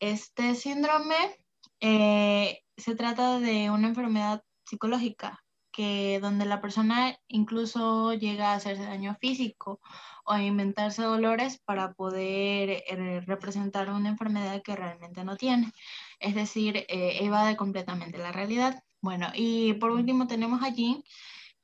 Este 0.00 0.54
síndrome 0.54 1.36
eh, 1.80 2.60
se 2.78 2.96
trata 2.96 3.40
de 3.40 3.68
una 3.68 3.88
enfermedad 3.88 4.42
psicológica 4.64 5.43
que 5.74 6.20
donde 6.20 6.46
la 6.46 6.60
persona 6.60 7.18
incluso 7.26 8.14
llega 8.14 8.52
a 8.52 8.54
hacerse 8.54 8.84
daño 8.84 9.16
físico 9.20 9.80
o 10.24 10.36
inventarse 10.36 11.02
dolores 11.02 11.58
para 11.58 11.92
poder 11.94 12.84
eh, 12.86 13.20
representar 13.26 13.90
una 13.90 14.10
enfermedad 14.10 14.62
que 14.62 14.76
realmente 14.76 15.24
no 15.24 15.36
tiene. 15.36 15.72
Es 16.20 16.34
decir, 16.36 16.76
eh, 16.88 17.18
evade 17.22 17.56
completamente 17.56 18.18
la 18.18 18.32
realidad. 18.32 18.82
Bueno, 19.02 19.28
y 19.34 19.74
por 19.74 19.90
último 19.90 20.28
tenemos 20.28 20.62
a 20.62 20.70
Jean, 20.70 21.02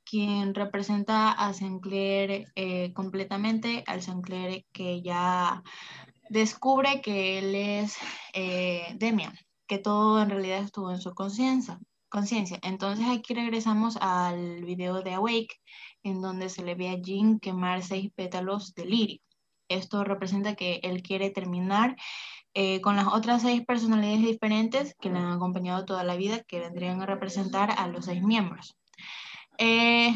quien 0.03 0.53
representa 0.53 1.31
a 1.31 1.53
Sinclair 1.53 2.51
eh, 2.55 2.93
completamente, 2.93 3.83
al 3.87 4.01
Sinclair 4.01 4.65
que 4.73 5.01
ya 5.01 5.63
descubre 6.29 7.01
que 7.01 7.39
él 7.39 7.55
es 7.55 7.97
Demian, 8.99 9.33
que 9.67 9.79
todo 9.79 10.21
en 10.21 10.29
realidad 10.29 10.59
estuvo 10.63 10.91
en 10.91 11.01
su 11.01 11.13
conciencia 11.13 11.79
conciencia. 12.11 12.59
Entonces 12.61 13.07
aquí 13.09 13.33
regresamos 13.33 13.97
al 13.99 14.63
video 14.65 15.01
de 15.01 15.13
Awake, 15.15 15.59
en 16.03 16.21
donde 16.21 16.49
se 16.49 16.63
le 16.63 16.75
ve 16.75 16.89
a 16.89 17.01
Jean 17.01 17.39
quemar 17.39 17.81
seis 17.81 18.11
pétalos 18.13 18.75
de 18.75 18.85
lirio. 18.85 19.19
Esto 19.69 20.03
representa 20.03 20.55
que 20.55 20.81
él 20.83 21.01
quiere 21.01 21.31
terminar 21.31 21.95
eh, 22.53 22.81
con 22.81 22.97
las 22.97 23.07
otras 23.07 23.41
seis 23.41 23.65
personalidades 23.65 24.21
diferentes 24.21 24.93
que 25.01 25.09
le 25.09 25.19
han 25.19 25.31
acompañado 25.31 25.85
toda 25.85 26.03
la 26.03 26.17
vida, 26.17 26.43
que 26.43 26.59
vendrían 26.59 27.01
a 27.01 27.05
representar 27.05 27.71
a 27.77 27.87
los 27.87 28.05
seis 28.05 28.21
miembros. 28.21 28.75
Eh, 29.57 30.13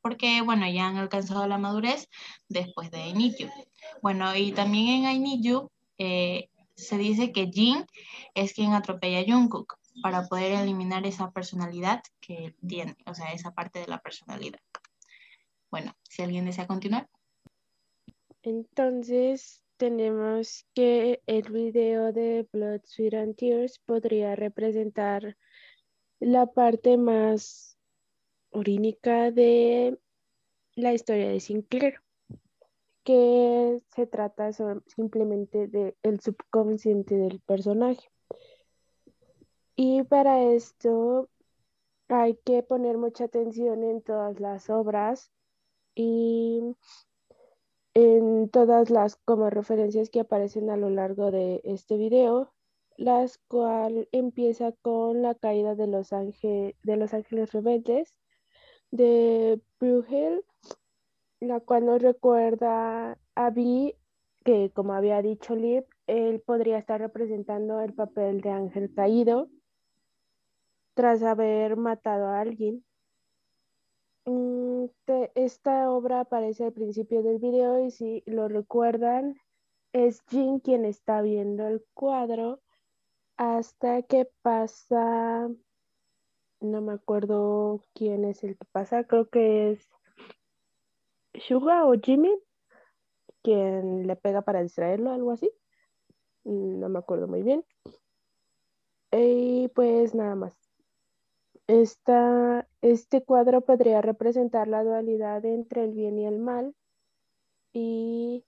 porque, 0.00 0.40
bueno, 0.42 0.68
ya 0.70 0.86
han 0.86 0.98
alcanzado 0.98 1.46
la 1.48 1.58
madurez 1.58 2.08
después 2.48 2.90
de 2.92 3.08
I 3.08 3.12
Need 3.12 3.34
You. 3.38 3.48
Bueno, 4.02 4.36
y 4.36 4.52
también 4.52 5.04
en 5.04 5.26
I 5.26 5.40
eh, 5.98 6.48
se 6.76 6.96
dice 6.96 7.32
que 7.32 7.50
Jean 7.50 7.86
es 8.34 8.52
quien 8.52 8.72
atropella 8.72 9.20
a 9.20 9.24
Jungkook 9.24 9.78
para 10.02 10.26
poder 10.26 10.52
eliminar 10.52 11.06
esa 11.06 11.30
personalidad 11.30 12.02
que 12.20 12.54
tiene, 12.66 12.96
o 13.06 13.14
sea, 13.14 13.32
esa 13.32 13.52
parte 13.52 13.78
de 13.78 13.86
la 13.86 14.00
personalidad. 14.00 14.60
Bueno, 15.70 15.96
si 16.02 16.22
alguien 16.22 16.44
desea 16.44 16.66
continuar. 16.66 17.08
Entonces, 18.42 19.62
tenemos 19.76 20.66
que 20.74 21.22
el 21.26 21.50
video 21.50 22.12
de 22.12 22.46
Blood, 22.52 22.82
Sweat 22.84 23.14
and 23.14 23.36
Tears 23.36 23.80
podría 23.80 24.36
representar 24.36 25.36
la 26.20 26.46
parte 26.46 26.96
más 26.96 27.76
orínica 28.50 29.30
de 29.30 29.98
la 30.76 30.92
historia 30.92 31.28
de 31.28 31.40
Sinclair, 31.40 32.00
que 33.02 33.82
se 33.94 34.06
trata 34.06 34.50
simplemente 34.86 35.68
del 35.68 36.20
subconsciente 36.20 37.16
del 37.16 37.40
personaje. 37.40 38.10
Y 39.76 40.04
para 40.04 40.42
esto 40.42 41.28
hay 42.08 42.36
que 42.44 42.62
poner 42.62 42.96
mucha 42.96 43.24
atención 43.24 43.82
en 43.82 44.02
todas 44.02 44.38
las 44.38 44.70
obras 44.70 45.32
y 45.96 46.60
en 47.94 48.48
todas 48.50 48.90
las 48.90 49.16
como 49.16 49.50
referencias 49.50 50.10
que 50.10 50.20
aparecen 50.20 50.70
a 50.70 50.76
lo 50.76 50.90
largo 50.90 51.30
de 51.30 51.60
este 51.64 51.96
video, 51.96 52.52
las 52.96 53.38
cual 53.48 54.08
empieza 54.12 54.72
con 54.82 55.22
la 55.22 55.34
caída 55.34 55.74
de 55.74 55.88
los, 55.88 56.10
de 56.10 56.96
los 56.96 57.14
ángeles 57.14 57.52
rebeldes 57.52 58.16
de 58.92 59.60
Bruegel, 59.80 60.44
la 61.40 61.58
cual 61.58 61.86
nos 61.86 62.00
recuerda 62.00 63.18
a 63.34 63.50
Vi, 63.50 63.96
que 64.44 64.70
como 64.72 64.92
había 64.92 65.20
dicho 65.22 65.56
Liv, 65.56 65.84
él 66.06 66.40
podría 66.40 66.78
estar 66.78 67.00
representando 67.00 67.80
el 67.80 67.92
papel 67.94 68.40
de 68.40 68.50
ángel 68.50 68.92
caído 68.94 69.48
tras 70.94 71.22
haber 71.22 71.76
matado 71.76 72.26
a 72.26 72.40
alguien. 72.40 72.84
Mm, 74.26 74.86
esta 75.34 75.90
obra 75.90 76.20
aparece 76.20 76.64
al 76.64 76.72
principio 76.72 77.22
del 77.22 77.38
video 77.38 77.84
y 77.84 77.90
si 77.90 78.22
lo 78.26 78.48
recuerdan, 78.48 79.36
es 79.92 80.22
Jin 80.28 80.60
quien 80.60 80.84
está 80.84 81.20
viendo 81.20 81.66
el 81.66 81.84
cuadro 81.94 82.60
hasta 83.36 84.02
que 84.02 84.30
pasa, 84.42 85.48
no 86.60 86.80
me 86.80 86.92
acuerdo 86.92 87.84
quién 87.94 88.24
es 88.24 88.44
el 88.44 88.56
que 88.56 88.64
pasa, 88.72 89.04
creo 89.04 89.28
que 89.28 89.72
es 89.72 89.88
Suga 91.34 91.84
o 91.86 91.94
Jimmy, 92.00 92.32
quien 93.42 94.06
le 94.06 94.16
pega 94.16 94.42
para 94.42 94.62
distraerlo, 94.62 95.10
algo 95.10 95.32
así. 95.32 95.50
Mm, 96.44 96.80
no 96.80 96.88
me 96.88 96.98
acuerdo 96.98 97.26
muy 97.26 97.42
bien. 97.42 97.64
Y 99.10 99.68
pues 99.68 100.14
nada 100.14 100.34
más. 100.34 100.63
Esta, 101.66 102.68
este 102.82 103.22
cuadro 103.22 103.62
podría 103.62 104.02
representar 104.02 104.68
la 104.68 104.84
dualidad 104.84 105.44
entre 105.46 105.84
el 105.84 105.92
bien 105.92 106.18
y 106.18 106.26
el 106.26 106.38
mal 106.38 106.74
y 107.72 108.44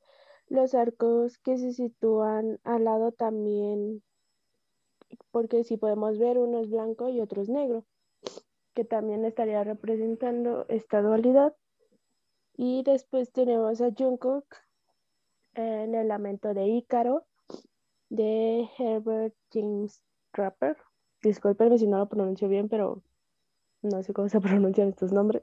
los 0.49 0.75
arcos 0.75 1.39
que 1.39 1.57
se 1.57 1.73
sitúan 1.73 2.61
al 2.63 2.85
lado 2.85 3.13
también, 3.13 4.03
porque 5.31 5.65
si 5.65 5.79
podemos 5.79 6.19
ver 6.19 6.37
uno 6.39 6.61
es 6.61 6.69
blanco 6.69 7.09
y 7.09 7.21
otro 7.21 7.41
es 7.41 7.49
negro, 7.49 7.85
que 8.75 8.85
también 8.85 9.25
estaría 9.25 9.65
representando 9.65 10.67
esta 10.69 11.01
dualidad. 11.01 11.57
Y 12.59 12.83
después 12.85 13.33
tenemos 13.33 13.81
a 13.81 13.91
Jungkook 13.97 14.45
en 15.55 15.95
el 15.95 16.09
lamento 16.09 16.53
de 16.55 16.69
Ícaro 16.69 17.25
de 18.11 18.69
Herbert 18.79 19.35
James 19.53 20.03
Trapper. 20.33 20.77
Disculpenme 21.23 21.79
si 21.79 21.87
no 21.87 21.99
lo 21.99 22.09
pronuncio 22.09 22.49
bien, 22.49 22.69
pero 22.69 23.03
no 23.83 24.03
sé 24.03 24.13
cómo 24.13 24.29
se 24.29 24.41
pronuncian 24.41 24.89
estos 24.89 25.13
nombres. 25.13 25.43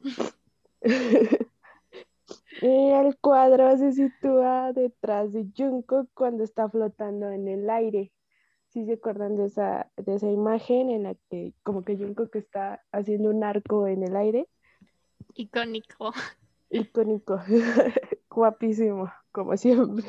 y 2.62 2.90
el 2.90 3.18
cuadro 3.18 3.76
se 3.76 3.92
sitúa 3.92 4.72
detrás 4.72 5.32
de 5.32 5.46
Junko 5.56 6.06
cuando 6.14 6.44
está 6.44 6.68
flotando 6.68 7.30
en 7.30 7.48
el 7.48 7.68
aire. 7.70 8.12
Si 8.68 8.84
se 8.84 8.94
acuerdan 8.94 9.36
de 9.36 9.46
esa, 9.46 9.90
de 9.96 10.16
esa 10.16 10.30
imagen 10.30 10.90
en 10.90 11.04
la 11.04 11.14
que 11.30 11.54
como 11.62 11.84
que 11.84 11.96
Junko 11.96 12.28
que 12.28 12.38
está 12.38 12.82
haciendo 12.92 13.30
un 13.30 13.42
arco 13.42 13.86
en 13.86 14.02
el 14.02 14.16
aire. 14.16 14.48
Icónico. 15.34 16.12
Icónico. 16.70 17.40
Guapísimo, 18.30 19.10
como 19.32 19.56
siempre. 19.56 20.04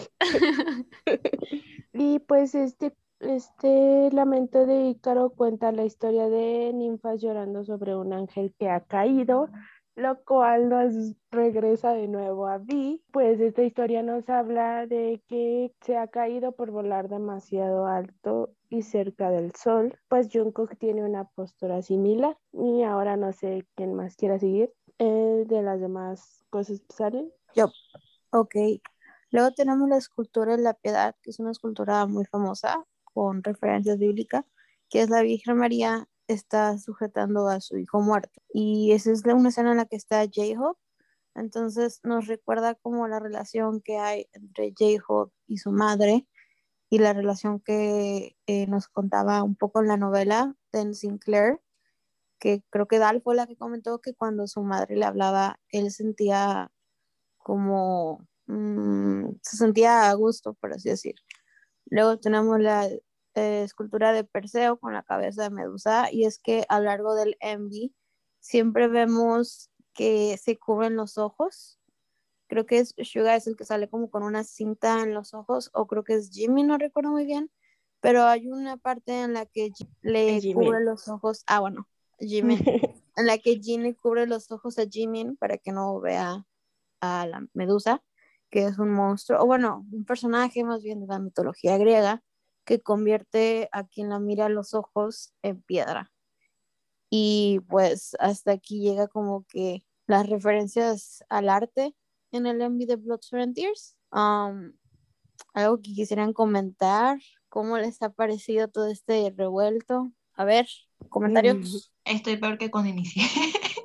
y 1.94 2.20
pues 2.20 2.56
este 2.56 2.94
este 3.20 4.12
lamento 4.12 4.66
de 4.66 4.90
Ícaro 4.90 5.32
cuenta 5.32 5.72
la 5.72 5.86
historia 5.86 6.30
de 6.30 6.72
ninfas 6.74 7.22
llorando 7.22 7.64
sobre 7.64 7.96
un 7.96 8.14
ángel 8.14 8.54
que 8.60 8.70
ha 8.70 8.82
caído, 8.82 9.50
lo 9.96 10.24
cual 10.24 10.70
nos 10.70 11.16
regresa 11.32 11.94
de 11.94 12.08
nuevo 12.08 12.48
a 12.48 12.60
Vi. 12.60 13.02
Pues 13.12 13.40
esta 13.40 13.64
historia 13.64 14.04
nos 14.04 14.30
habla 14.30 14.86
de 14.86 15.24
que 15.28 15.74
se 15.82 15.98
ha 15.98 16.08
caído 16.08 16.52
por 16.52 16.70
volar 16.70 17.10
demasiado 17.10 17.88
alto 17.88 18.52
y 18.70 18.84
cerca 18.84 19.32
del 19.32 19.54
sol. 19.56 19.98
Pues 20.08 20.30
Jungkook 20.32 20.78
tiene 20.78 21.04
una 21.04 21.26
postura 21.26 21.82
similar 21.82 22.38
y 22.52 22.84
ahora 22.84 23.18
no 23.18 23.34
sé 23.34 23.66
quién 23.76 23.96
más 23.96 24.16
quiera 24.16 24.38
seguir. 24.38 24.72
Eh, 25.00 25.46
de 25.48 25.62
las 25.62 25.80
demás 25.80 26.44
cosas 26.50 26.82
salen. 26.90 27.32
Yo. 27.56 27.72
Ok. 28.32 28.56
Luego 29.32 29.52
tenemos 29.52 29.90
la 29.90 29.98
escultura 29.98 30.56
de 30.56 30.64
la 30.64 30.74
piedad, 30.74 31.16
que 31.22 31.32
es 31.32 31.40
una 31.40 31.52
escultura 31.52 32.06
muy 32.06 32.26
famosa 32.26 32.86
con 33.18 33.42
referencias 33.44 33.98
bíblicas, 33.98 34.46
que 34.92 35.02
es 35.02 35.10
la 35.10 35.24
Virgen 35.24 35.58
María 35.58 36.08
está 36.28 36.78
sujetando 36.78 37.48
a 37.48 37.60
su 37.62 37.80
hijo 37.80 38.00
muerto. 38.00 38.44
Y 38.54 38.92
esa 38.92 39.12
es 39.12 39.24
una 39.26 39.50
escena 39.50 39.72
en 39.72 39.78
la 39.78 39.86
que 39.86 39.96
está 39.96 40.24
J-Hope. 40.26 40.80
Entonces 41.34 42.00
nos 42.04 42.28
recuerda 42.28 42.76
como 42.76 43.08
la 43.08 43.20
relación 43.20 43.82
que 43.82 43.98
hay 43.98 44.28
entre 44.34 44.72
J-Hope 44.78 45.34
y 45.48 45.58
su 45.58 45.72
madre 45.72 46.28
y 46.92 47.00
la 47.00 47.14
relación 47.14 47.60
que 47.60 48.36
eh, 48.46 48.68
nos 48.68 48.88
contaba 48.88 49.42
un 49.42 49.56
poco 49.56 49.82
en 49.82 49.88
la 49.88 49.98
novela 49.98 50.56
de 50.72 50.94
Sinclair, 50.94 51.60
que 52.40 52.64
creo 52.70 52.88
que 52.88 53.00
Dal 53.00 53.24
fue 53.24 53.36
la 53.36 53.48
que 53.48 53.58
comentó 53.58 54.00
que 54.00 54.14
cuando 54.14 54.46
su 54.46 54.62
madre 54.62 54.96
le 54.96 55.06
hablaba, 55.06 55.60
él 55.70 55.90
sentía 55.90 56.72
como, 57.40 58.28
mm, 58.46 59.30
se 59.42 59.58
sentía 59.58 60.10
a 60.12 60.14
gusto, 60.14 60.54
por 60.54 60.74
así 60.74 60.90
decir. 60.90 61.16
Luego 61.90 62.20
tenemos 62.20 62.60
la 62.60 62.90
eh, 63.38 63.64
escultura 63.64 64.14
de 64.14 64.24
Perseo 64.24 64.80
con 64.80 64.94
la 64.94 65.04
cabeza 65.04 65.44
de 65.44 65.50
Medusa 65.50 66.12
y 66.12 66.26
es 66.26 66.40
que 66.40 66.66
a 66.70 66.80
lo 66.80 66.86
largo 66.86 67.16
del 67.16 67.38
Envy 67.40 67.94
siempre 68.40 68.88
vemos 68.88 69.70
que 69.94 70.38
se 70.38 70.58
cubren 70.58 70.96
los 70.96 71.18
ojos. 71.18 71.80
Creo 72.48 72.66
que 72.66 72.80
es 72.80 72.96
Suga 73.04 73.36
es 73.36 73.48
el 73.48 73.56
que 73.56 73.66
sale 73.66 73.90
como 73.90 74.10
con 74.10 74.24
una 74.24 74.44
cinta 74.44 75.04
en 75.04 75.14
los 75.14 75.34
ojos 75.34 75.70
o 75.74 75.88
creo 75.88 76.04
que 76.04 76.16
es 76.16 76.32
Jimmy, 76.32 76.64
no 76.64 76.78
recuerdo 76.78 77.12
muy 77.12 77.26
bien, 77.26 77.52
pero 78.00 78.24
hay 78.24 78.48
una 78.48 78.78
parte 78.78 79.22
en 79.22 79.34
la 79.34 79.46
que 79.46 79.72
le 80.02 80.40
cubre 80.54 80.82
los 80.84 81.08
ojos, 81.08 81.44
ah 81.48 81.60
bueno, 81.60 81.88
Jimmy, 82.20 82.58
en 83.16 83.26
la 83.26 83.38
que 83.38 83.60
Jimmy 83.60 83.94
cubre 83.94 84.28
los 84.28 84.52
ojos 84.52 84.80
a 84.80 84.86
Jimmy 84.86 85.36
para 85.36 85.58
que 85.58 85.72
no 85.72 86.00
vea 86.00 86.46
a 87.02 87.28
la 87.28 87.46
Medusa, 87.54 88.04
que 88.50 88.66
es 88.66 88.80
un 88.80 88.92
monstruo, 88.92 89.42
o 89.42 89.46
bueno, 89.46 89.86
un 89.92 90.06
personaje 90.06 90.64
más 90.64 90.84
bien 90.84 91.02
de 91.02 91.08
la 91.08 91.20
mitología 91.20 91.78
griega, 91.78 92.24
que 92.68 92.82
convierte 92.82 93.70
a 93.72 93.86
quien 93.86 94.10
la 94.10 94.20
mira 94.20 94.50
los 94.50 94.74
ojos 94.74 95.34
en 95.42 95.62
piedra. 95.62 96.12
Y 97.10 97.62
pues 97.70 98.18
hasta 98.20 98.52
aquí 98.52 98.82
llega 98.82 99.08
como 99.08 99.46
que 99.48 99.86
las 100.06 100.28
referencias 100.28 101.24
al 101.30 101.48
arte 101.48 101.96
en 102.34 102.46
el 102.46 102.62
Envy 102.62 102.86
de 102.86 102.98
Blood, 102.98 103.22
Tears. 103.56 103.96
Um, 104.12 104.74
algo 105.54 105.78
que 105.78 105.94
quisieran 105.94 106.34
comentar, 106.34 107.20
cómo 107.48 107.78
les 107.78 108.02
ha 108.02 108.10
parecido 108.10 108.68
todo 108.68 108.92
este 108.92 109.34
revuelto. 109.36 110.12
A 110.34 110.44
ver, 110.44 110.68
comentarios. 111.08 111.94
Estoy 112.04 112.36
peor 112.36 112.58
que 112.58 112.70
cuando 112.70 112.90
inicié. 112.90 113.24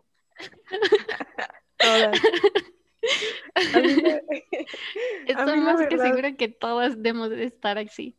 Estoy 5.27 5.61
más 5.61 5.89
que 5.89 5.99
segura 5.99 6.37
que 6.37 6.49
todas 6.49 7.01
debemos 7.01 7.31
de 7.31 7.45
estar 7.45 7.79
así. 7.79 8.19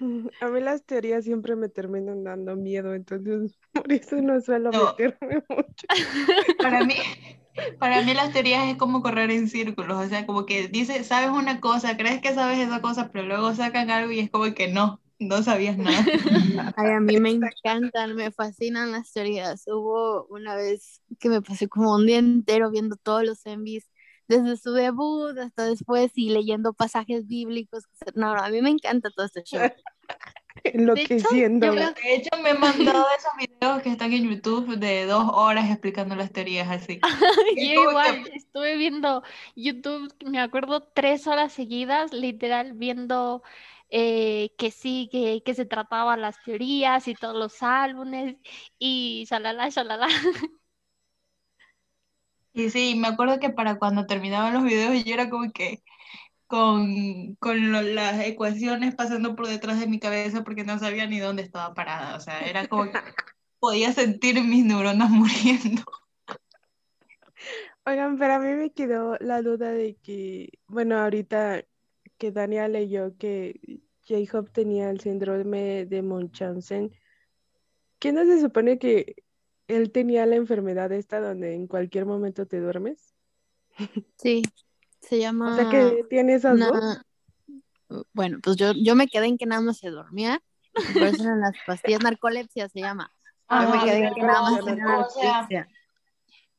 A 0.40 0.48
mí 0.48 0.60
las 0.60 0.84
teorías 0.84 1.24
siempre 1.24 1.56
me 1.56 1.68
terminan 1.68 2.24
dando 2.24 2.56
miedo, 2.56 2.94
entonces 2.94 3.58
por 3.72 3.92
eso 3.92 4.16
no 4.16 4.40
suelo 4.40 4.70
meterme 4.70 5.42
mucho. 5.48 5.86
Para 6.58 6.84
mí, 6.84 6.94
para 7.78 8.02
mí 8.02 8.14
las 8.14 8.32
teorías 8.32 8.68
es 8.68 8.76
como 8.76 9.02
correr 9.02 9.30
en 9.30 9.48
círculos, 9.48 10.04
o 10.04 10.08
sea, 10.08 10.26
como 10.26 10.46
que 10.46 10.68
dices, 10.68 11.06
sabes 11.06 11.30
una 11.30 11.60
cosa, 11.60 11.96
crees 11.96 12.20
que 12.20 12.34
sabes 12.34 12.58
esa 12.58 12.80
cosa, 12.80 13.10
pero 13.12 13.26
luego 13.26 13.54
sacan 13.54 13.90
algo 13.90 14.12
y 14.12 14.20
es 14.20 14.30
como 14.30 14.52
que 14.54 14.68
no, 14.68 15.00
no 15.18 15.42
sabías 15.42 15.78
nada. 15.78 16.04
Ay, 16.76 16.90
a 16.90 17.00
mí 17.00 17.18
me 17.20 17.30
encantan, 17.30 18.14
me 18.14 18.30
fascinan 18.30 18.92
las 18.92 19.12
teorías. 19.12 19.64
Hubo 19.66 20.26
una 20.26 20.56
vez 20.56 21.02
que 21.18 21.28
me 21.28 21.42
pasé 21.42 21.68
como 21.68 21.94
un 21.94 22.06
día 22.06 22.18
entero 22.18 22.70
viendo 22.70 22.96
todos 22.96 23.24
los 23.24 23.46
envis 23.46 23.88
desde 24.28 24.56
su 24.56 24.72
debut 24.72 25.36
hasta 25.38 25.64
después 25.64 26.12
y 26.14 26.30
leyendo 26.30 26.72
pasajes 26.72 27.26
bíblicos. 27.26 27.84
No, 28.14 28.34
no 28.34 28.42
a 28.42 28.48
mí 28.48 28.62
me 28.62 28.70
encanta 28.70 29.10
todo 29.10 29.26
este 29.26 29.42
show. 29.42 29.60
Enloqueciendo. 30.62 31.66
De 31.72 31.82
hecho, 31.82 31.94
de 32.02 32.14
hecho, 32.14 32.42
me 32.42 32.50
he 32.50 32.54
mandado 32.54 33.06
esos 33.16 33.32
videos 33.38 33.82
que 33.82 33.90
están 33.90 34.12
en 34.12 34.30
YouTube 34.30 34.76
de 34.76 35.04
dos 35.06 35.28
horas 35.32 35.68
explicando 35.70 36.14
las 36.14 36.32
teorías 36.32 36.70
así. 36.70 37.00
Yo 37.56 37.90
igual, 37.90 38.28
estuve 38.32 38.76
viendo 38.76 39.22
YouTube, 39.56 40.14
me 40.24 40.40
acuerdo, 40.40 40.82
tres 40.82 41.26
horas 41.26 41.52
seguidas, 41.52 42.12
literal, 42.12 42.72
viendo 42.74 43.42
eh, 43.90 44.54
que 44.56 44.70
sí, 44.70 45.08
que, 45.10 45.42
que, 45.44 45.54
se 45.54 45.66
trataba 45.66 46.16
las 46.16 46.42
teorías 46.42 47.08
y 47.08 47.14
todos 47.14 47.36
los 47.36 47.62
álbumes 47.62 48.36
y 48.78 49.24
shalala, 49.28 49.68
shalala. 49.68 50.08
Y 52.54 52.70
sí, 52.70 52.94
me 52.94 53.08
acuerdo 53.08 53.40
que 53.40 53.50
para 53.50 53.78
cuando 53.78 54.06
terminaban 54.06 54.54
los 54.54 54.62
videos 54.62 55.04
yo 55.04 55.12
era 55.12 55.28
como 55.28 55.50
que 55.52 55.82
con, 56.46 57.34
con 57.36 57.94
las 57.94 58.24
ecuaciones 58.24 58.94
pasando 58.94 59.34
por 59.34 59.48
detrás 59.48 59.80
de 59.80 59.88
mi 59.88 59.98
cabeza 59.98 60.44
porque 60.44 60.62
no 60.62 60.78
sabía 60.78 61.06
ni 61.06 61.18
dónde 61.18 61.42
estaba 61.42 61.74
parada. 61.74 62.16
O 62.16 62.20
sea, 62.20 62.40
era 62.40 62.68
como 62.68 62.84
que 62.92 62.98
podía 63.58 63.92
sentir 63.92 64.40
mis 64.42 64.64
neuronas 64.64 65.10
muriendo. 65.10 65.82
Oigan, 67.84 68.18
pero 68.18 68.34
a 68.34 68.38
mí 68.38 68.54
me 68.54 68.72
quedó 68.72 69.16
la 69.20 69.42
duda 69.42 69.72
de 69.72 69.96
que, 69.96 70.50
bueno, 70.68 70.96
ahorita 70.96 71.64
que 72.18 72.30
Daniel 72.30 72.72
leyó 72.72 73.16
que 73.18 73.82
J-Hope 74.08 74.50
tenía 74.52 74.90
el 74.90 75.00
síndrome 75.00 75.86
de 75.86 76.02
Munchausen, 76.02 76.92
¿qué 77.98 78.12
no 78.12 78.24
se 78.24 78.40
supone 78.40 78.78
que 78.78 79.23
él 79.68 79.90
tenía 79.90 80.26
la 80.26 80.36
enfermedad 80.36 80.92
esta 80.92 81.20
donde 81.20 81.54
en 81.54 81.66
cualquier 81.66 82.06
momento 82.06 82.46
te 82.46 82.60
duermes. 82.60 83.14
Sí, 84.16 84.42
se 85.00 85.18
llama. 85.18 85.52
O 85.52 85.56
sea 85.56 85.68
que 85.68 86.04
tiene 86.08 86.34
esas 86.34 86.58
dos. 86.58 87.00
Bueno, 88.12 88.38
pues 88.42 88.56
yo, 88.56 88.72
yo 88.72 88.94
me 88.94 89.06
quedé 89.06 89.26
en 89.26 89.36
que 89.36 89.46
nada 89.46 89.60
más 89.60 89.78
se 89.78 89.90
dormía. 89.90 90.40
Por 90.72 91.02
eso 91.02 91.22
eran 91.22 91.40
las 91.40 91.52
pastillas 91.66 92.02
narcolepsia 92.02 92.68
se 92.68 92.80
llama. 92.80 93.10
Yo 93.50 93.68
me 93.68 93.84
quedé 93.84 94.06
en 94.06 94.14
que 94.14 94.22
nada 94.22 94.42
más 94.42 94.64
sea, 94.64 94.74
narcolepsia. 94.74 95.68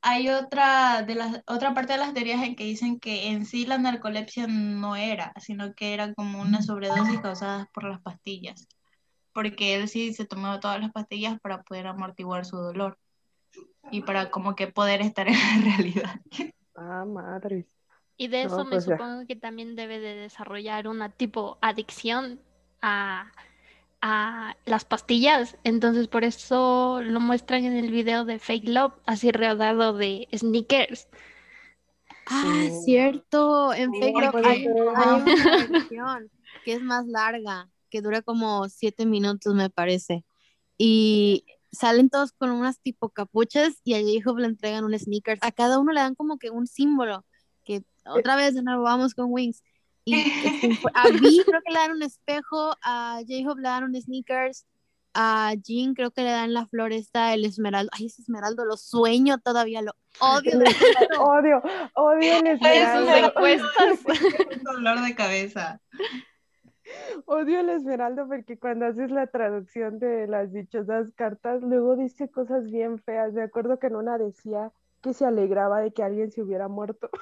Hay 0.01 0.29
otra 0.29 1.01
de 1.01 1.15
las 1.15 1.41
otra 1.47 1.73
parte 1.73 1.93
de 1.93 1.99
las 1.99 2.13
teorías 2.13 2.43
en 2.43 2.55
que 2.55 2.65
dicen 2.65 2.99
que 2.99 3.29
en 3.29 3.45
sí 3.45 3.65
la 3.65 3.79
narcolepsia 3.79 4.45
no 4.47 4.95
era, 4.95 5.33
sino 5.41 5.73
que 5.73 5.93
era 5.93 6.13
como 6.13 6.41
una 6.41 6.61
sobredosis 6.61 7.19
causada 7.21 7.69
por 7.73 7.85
las 7.85 8.01
pastillas. 8.01 8.67
Porque 9.35 9.75
él 9.77 9.89
sí 9.89 10.15
se 10.15 10.25
tomaba 10.27 10.61
todas 10.61 10.81
las 10.81 10.93
pastillas 10.93 11.39
para 11.41 11.63
poder 11.63 11.87
amortiguar 11.87 12.45
su 12.47 12.57
dolor 12.57 12.99
y 13.91 14.01
para 14.01 14.31
como 14.31 14.55
que 14.55 14.67
poder 14.67 15.01
estar 15.01 15.27
en 15.29 15.35
la 15.35 15.61
realidad. 15.77 16.21
Ah, 16.75 17.05
madres. 17.05 17.65
Y 18.17 18.27
de 18.29 18.43
No, 18.43 18.63
eso 18.63 18.65
me 18.65 18.79
pues 18.79 18.85
ya. 18.87 18.97
supongo 18.97 19.25
que 19.27 19.35
también 19.35 19.75
debe 19.75 19.99
de 19.99 20.15
desarrollar 20.15 20.87
una 20.87 21.09
tipo 21.09 21.57
adicción 21.61 22.39
a, 22.81 23.31
a 24.01 24.55
las 24.65 24.85
pastillas. 24.85 25.57
Entonces 25.63 26.07
por 26.07 26.23
eso 26.23 27.01
lo 27.03 27.19
muestran 27.19 27.65
en 27.65 27.75
el 27.77 27.91
video 27.91 28.25
de 28.25 28.39
Fake 28.39 28.69
Love, 28.69 28.93
así 29.05 29.31
rodado 29.31 29.93
de 29.93 30.27
sneakers. 30.35 31.07
Ah, 32.25 32.67
Sí. 32.67 32.71
cierto. 32.71 33.73
En 33.73 33.93
Sí, 33.93 33.95
Fake 33.95 34.17
Love 34.17 34.35
hay 34.43 35.21
una 35.21 35.45
versión 35.57 36.31
que 36.63 36.73
es 36.73 36.81
más 36.81 37.05
larga, 37.07 37.69
que 37.89 38.01
dura 38.01 38.21
como 38.21 38.67
siete 38.69 39.05
minutos, 39.05 39.53
me 39.55 39.69
parece. 39.69 40.25
Y 40.77 41.45
salen 41.71 42.09
todos 42.09 42.31
con 42.31 42.51
unas 42.51 42.79
tipo 42.79 43.09
capuchas 43.09 43.73
y 43.83 43.93
a 43.93 43.99
J-Hope 44.01 44.41
le 44.41 44.47
entregan 44.47 44.83
un 44.85 44.97
sneakers. 44.97 45.41
A 45.43 45.51
cada 45.51 45.79
uno 45.79 45.91
le 45.91 46.01
dan 46.01 46.15
como 46.15 46.37
que 46.37 46.49
un 46.49 46.67
símbolo, 46.67 47.25
que 47.63 47.83
otra 48.05 48.35
vez 48.35 48.55
de 48.55 48.63
nuevo 48.63 48.83
vamos 48.83 49.13
con 49.13 49.27
Wings. 49.29 49.63
Y 50.05 50.15
este, 50.15 50.79
a 50.93 51.09
Vi 51.09 51.41
creo 51.45 51.61
que 51.65 51.73
le 51.73 51.79
dan 51.79 51.91
un 51.91 52.03
espejo, 52.03 52.75
a 52.81 53.19
J-Hope 53.27 53.61
le 53.61 53.67
dan 53.67 53.83
un 53.83 53.99
sneakers, 53.99 54.65
a 55.15 55.53
Jean 55.63 55.93
creo 55.95 56.11
que 56.11 56.21
le 56.21 56.29
dan 56.29 56.53
la 56.53 56.67
flor 56.67 56.91
esta, 56.91 57.33
el 57.33 57.45
esmeraldo. 57.45 57.89
Ay, 57.93 58.07
ese 58.07 58.21
esmeraldo 58.21 58.65
lo 58.65 58.75
sueño 58.77 59.37
todavía, 59.39 59.81
lo 59.81 59.93
odio. 60.19 60.51
Odio, 61.19 61.61
odio 61.93 62.33
el 62.37 62.59
Sus 62.59 62.67
esmeralda. 62.67 63.27
encuestas. 63.27 63.99
Un 64.57 64.63
dolor 64.63 65.01
de 65.01 65.15
cabeza. 65.15 65.81
Odio 67.25 67.59
el 67.61 67.69
esmeralda 67.69 68.25
porque 68.25 68.59
cuando 68.59 68.85
haces 68.85 69.09
la 69.11 69.27
traducción 69.27 69.97
de 69.99 70.27
las 70.27 70.51
dichosas 70.51 71.11
cartas, 71.15 71.61
luego 71.63 71.95
dice 71.95 72.29
cosas 72.29 72.69
bien 72.69 72.99
feas. 72.99 73.33
Me 73.33 73.43
acuerdo 73.43 73.79
que 73.79 73.87
en 73.87 73.95
una 73.95 74.17
decía 74.17 74.71
que 75.01 75.13
se 75.13 75.25
alegraba 75.25 75.79
de 75.81 75.91
que 75.91 76.03
alguien 76.03 76.31
se 76.31 76.41
hubiera 76.43 76.67
muerto. 76.67 77.09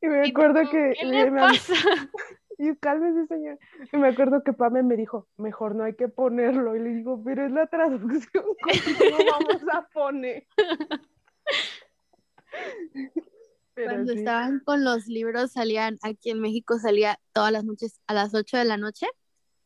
Y 0.00 0.06
me 0.06 0.26
acuerdo 0.26 0.62
que 0.70 0.94
¿Qué 0.98 1.06
me- 1.06 1.24
le 1.24 1.30
me- 1.30 1.40
pasa? 1.40 1.74
y 2.58 2.74
cálmese, 2.76 3.26
señor. 3.26 3.58
Y 3.92 3.96
me 3.98 4.08
acuerdo 4.08 4.42
que 4.42 4.54
Pame 4.54 4.82
me 4.82 4.96
dijo, 4.96 5.26
mejor 5.36 5.74
no 5.74 5.84
hay 5.84 5.94
que 5.96 6.08
ponerlo. 6.08 6.74
Y 6.76 6.80
le 6.80 6.90
digo, 6.90 7.22
pero 7.22 7.44
es 7.44 7.52
la 7.52 7.66
traducción, 7.66 8.44
¿cómo 8.62 9.18
lo 9.18 9.30
vamos 9.30 9.62
a 9.70 9.86
poner? 9.92 10.46
Pero 13.74 13.90
Cuando 13.90 14.12
sí. 14.12 14.18
estaban 14.20 14.60
con 14.60 14.84
los 14.84 15.06
libros, 15.06 15.52
salían, 15.52 15.98
aquí 16.02 16.30
en 16.30 16.40
México 16.40 16.78
salía 16.78 17.18
todas 17.32 17.52
las 17.52 17.64
noches 17.64 18.00
a 18.06 18.14
las 18.14 18.32
8 18.34 18.56
de 18.56 18.64
la 18.64 18.76
noche, 18.76 19.06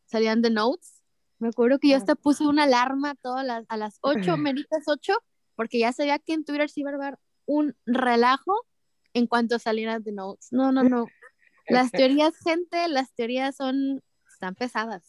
salían 0.05 0.41
de 0.41 0.49
Notes. 0.49 1.03
Me 1.37 1.49
acuerdo 1.49 1.79
que 1.79 1.89
yo 1.89 1.95
Ah. 1.95 1.99
hasta 1.99 2.15
puse 2.15 2.45
una 2.47 2.63
alarma 2.63 3.15
todas 3.15 3.45
las, 3.45 3.65
a 3.69 3.77
las 3.77 3.99
8, 4.01 4.35
meritas 4.37 4.83
8, 4.87 5.13
porque 5.55 5.79
ya 5.79 5.93
sabía 5.93 6.19
que 6.19 6.33
en 6.33 6.43
Twitter 6.43 6.69
se 6.69 6.81
iba 6.81 6.91
a 6.91 6.95
haber 6.95 7.17
un 7.45 7.75
relajo 7.85 8.65
en 9.13 9.27
cuanto 9.27 9.57
salieran 9.59 10.03
de 10.03 10.11
Notes. 10.11 10.47
No, 10.51 10.71
no, 10.71 10.83
no. 10.83 11.05
Las 11.67 11.91
teorías, 11.91 12.33
gente, 12.43 12.87
las 12.87 13.13
teorías 13.13 13.55
son, 13.55 14.01
están 14.31 14.55
pesadas. 14.55 15.08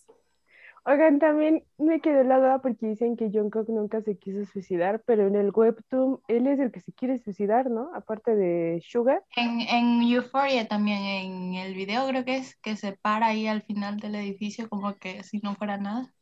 Oigan, 0.85 1.19
también 1.19 1.63
me 1.77 2.01
quedó 2.01 2.25
la 2.25 2.39
duda 2.39 2.59
porque 2.63 2.87
dicen 2.87 3.17
que 3.17 3.31
Jungkook 3.31 3.69
nunca 3.69 4.01
se 4.01 4.17
quiso 4.17 4.45
suicidar, 4.51 5.03
pero 5.05 5.27
en 5.27 5.37
el 5.37 5.51
webtoon 5.51 6.21
él 6.27 6.47
es 6.47 6.59
el 6.59 6.73
que 6.73 6.81
se 6.81 6.93
quiere 6.93 7.19
suicidar, 7.19 7.71
¿no? 7.71 7.91
Aparte 7.95 8.35
de 8.35 8.83
Suga. 8.83 9.23
En, 9.37 9.61
en 9.61 10.03
Euphoria 10.03 10.67
también, 10.67 11.03
en 11.03 11.55
el 11.55 11.75
video 11.75 12.07
creo 12.09 12.25
que 12.25 12.39
es 12.39 12.57
que 12.57 12.77
se 12.77 12.93
para 12.93 13.27
ahí 13.27 13.47
al 13.47 13.63
final 13.63 13.99
del 13.99 14.15
edificio 14.15 14.69
como 14.71 14.95
que 14.95 15.23
si 15.23 15.39
no 15.41 15.55
fuera 15.55 15.77
nada. 15.77 16.13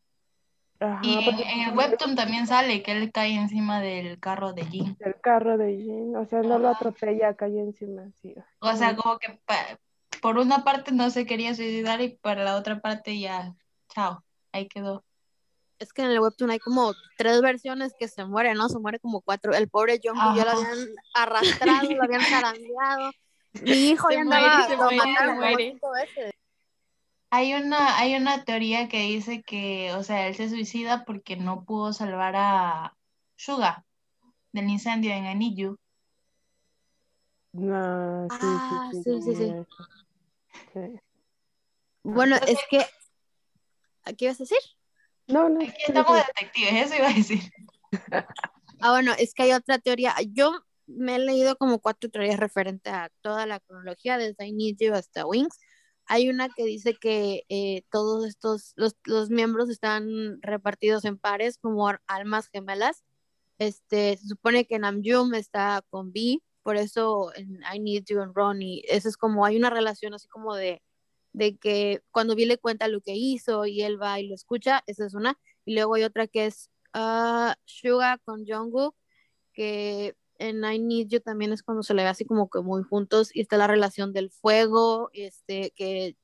Ajá, 0.80 1.00
Y 1.02 1.28
en, 1.28 1.68
el 1.68 1.76
webtoon 1.76 2.16
también 2.16 2.46
sale 2.46 2.82
que 2.82 2.92
él 2.92 3.12
cae 3.12 3.34
encima 3.34 3.80
del 3.80 4.18
carro 4.18 4.52
de 4.52 4.64
Jin. 4.64 4.96
el 5.00 5.20
carro 5.20 5.56
de 5.56 5.76
Jin, 5.76 6.16
o 6.16 6.24
sea, 6.24 6.42
no 6.42 6.58
lo 6.58 6.68
atropella, 6.68 7.34
cae 7.34 7.60
encima, 7.60 8.10
sí. 8.20 8.34
O 8.60 8.74
sea, 8.74 8.96
como 8.96 9.18
que 9.18 9.40
por 10.20 10.38
una 10.38 10.64
parte 10.64 10.92
no 10.92 11.10
se 11.10 11.26
quería 11.26 11.54
suicidar 11.54 12.00
y 12.00 12.16
para 12.16 12.42
la 12.44 12.56
otra 12.56 12.80
parte 12.80 13.18
ya, 13.18 13.54
chao, 13.88 14.22
ahí 14.52 14.68
quedó. 14.68 15.04
Es 15.78 15.92
que 15.92 16.02
en 16.02 16.10
el 16.10 16.18
webtoon 16.20 16.50
hay 16.50 16.58
como 16.58 16.92
tres 17.16 17.40
versiones 17.40 17.94
que 17.98 18.08
se 18.08 18.24
mueren, 18.24 18.56
¿no? 18.56 18.68
Se 18.68 18.78
muere 18.78 18.98
como 18.98 19.20
cuatro. 19.20 19.54
El 19.54 19.68
pobre 19.68 20.00
Jungkook 20.02 20.34
ya 20.34 20.44
lo 20.44 20.50
habían 20.50 20.88
arrastrado, 21.14 21.90
lo 21.90 22.02
habían 22.02 22.22
zarandeado. 22.22 23.12
Mi 23.62 23.90
hijo 23.90 24.08
Se 24.08 24.16
ya 24.16 24.24
muere, 24.24 24.44
andaba, 24.44 24.66
se 24.66 24.76
lo 24.76 24.82
muere, 24.82 24.98
se 24.98 25.06
mataron 25.06 25.36
como 25.36 25.46
muere. 25.48 25.70
cinco 25.70 25.90
veces. 25.92 26.32
Hay 27.30 27.54
una, 27.54 27.98
hay 27.98 28.16
una 28.16 28.44
teoría 28.44 28.88
que 28.88 29.02
dice 29.02 29.42
que, 29.42 29.92
o 29.94 30.02
sea, 30.02 30.26
él 30.26 30.34
se 30.34 30.48
suicida 30.48 31.04
porque 31.04 31.36
no 31.36 31.64
pudo 31.64 31.92
salvar 31.92 32.34
a 32.36 32.96
Suga 33.36 33.84
del 34.52 34.68
incendio 34.68 35.12
en. 35.12 35.38
No, 37.52 38.28
sí, 38.30 38.36
Ah, 38.40 38.90
sí, 38.92 39.02
sí, 39.02 39.22
sí, 39.22 39.34
sí. 39.36 39.44
eso. 39.44 39.88
Sí. 40.72 41.00
Bueno, 42.02 42.36
es 42.36 42.58
que. 42.70 42.84
¿Qué 44.16 44.26
ibas 44.26 44.40
a 44.40 44.44
decir? 44.44 44.58
No, 45.26 45.48
no, 45.48 45.60
Aquí 45.60 45.72
estamos 45.86 46.18
sí. 46.18 46.24
detectives, 46.26 46.86
eso 46.86 46.96
iba 46.96 47.08
a 47.08 47.14
decir. 47.14 47.40
Ah, 48.80 48.92
bueno, 48.92 49.12
es 49.18 49.34
que 49.34 49.42
hay 49.42 49.52
otra 49.54 49.80
teoría. 49.80 50.14
Yo 50.32 50.52
me 50.86 51.16
he 51.16 51.18
leído 51.18 51.56
como 51.56 51.80
cuatro 51.80 52.08
teorías 52.10 52.38
referentes 52.38 52.92
a 52.92 53.10
toda 53.22 53.44
la 53.44 53.58
cronología, 53.58 54.18
desde 54.18 54.46
I 54.46 54.52
Need 54.52 54.76
You 54.78 54.94
hasta 54.94 55.26
Wings. 55.26 55.58
Hay 56.06 56.28
una 56.30 56.48
que 56.48 56.64
dice 56.64 56.94
que 56.94 57.42
eh, 57.48 57.82
todos 57.90 58.24
estos, 58.26 58.74
los, 58.76 58.96
los 59.04 59.30
miembros 59.30 59.68
están 59.68 60.40
repartidos 60.42 61.04
en 61.04 61.18
pares 61.18 61.58
como 61.58 61.90
almas 62.06 62.48
gemelas. 62.50 63.02
Este, 63.58 64.16
se 64.16 64.28
supone 64.28 64.64
que 64.66 64.78
Namjoon 64.78 65.34
está 65.34 65.82
con 65.90 66.10
V, 66.10 66.38
por 66.62 66.76
eso 66.76 67.34
en 67.34 67.60
I 67.74 67.80
Need 67.80 68.04
You 68.06 68.20
and 68.22 68.34
Ronnie, 68.34 68.84
eso 68.88 69.08
es 69.08 69.16
como, 69.16 69.44
hay 69.44 69.56
una 69.56 69.70
relación 69.70 70.14
así 70.14 70.28
como 70.28 70.54
de, 70.54 70.80
de 71.32 71.56
que 71.56 72.02
cuando 72.10 72.34
le 72.34 72.58
cuenta 72.58 72.88
lo 72.88 73.00
que 73.00 73.14
hizo 73.14 73.66
y 73.66 73.82
él 73.82 74.00
va 74.00 74.20
y 74.20 74.28
lo 74.28 74.34
escucha, 74.34 74.82
esa 74.86 75.06
es 75.06 75.14
una. 75.14 75.38
Y 75.64 75.74
luego 75.74 75.94
hay 75.94 76.04
otra 76.04 76.26
que 76.26 76.46
es 76.46 76.70
ah, 76.94 77.56
Suga 77.64 78.18
con 78.24 78.46
Jungkook, 78.46 78.94
que 79.52 80.16
en 80.38 80.64
I 80.64 80.78
Need 80.78 81.08
You 81.08 81.20
también 81.20 81.52
es 81.52 81.62
cuando 81.62 81.82
se 81.82 81.94
le 81.94 82.02
ve 82.02 82.08
así 82.08 82.24
como 82.24 82.48
que 82.48 82.60
muy 82.60 82.82
juntos 82.84 83.34
y 83.34 83.40
está 83.40 83.56
la 83.56 83.66
relación 83.66 84.12
del 84.12 84.30
fuego, 84.30 85.10
este, 85.12 85.72
que 85.72 86.16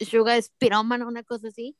Suga 0.00 0.36
es 0.36 0.50
pirómano, 0.58 1.08
una 1.08 1.22
cosa 1.24 1.48
así. 1.48 1.76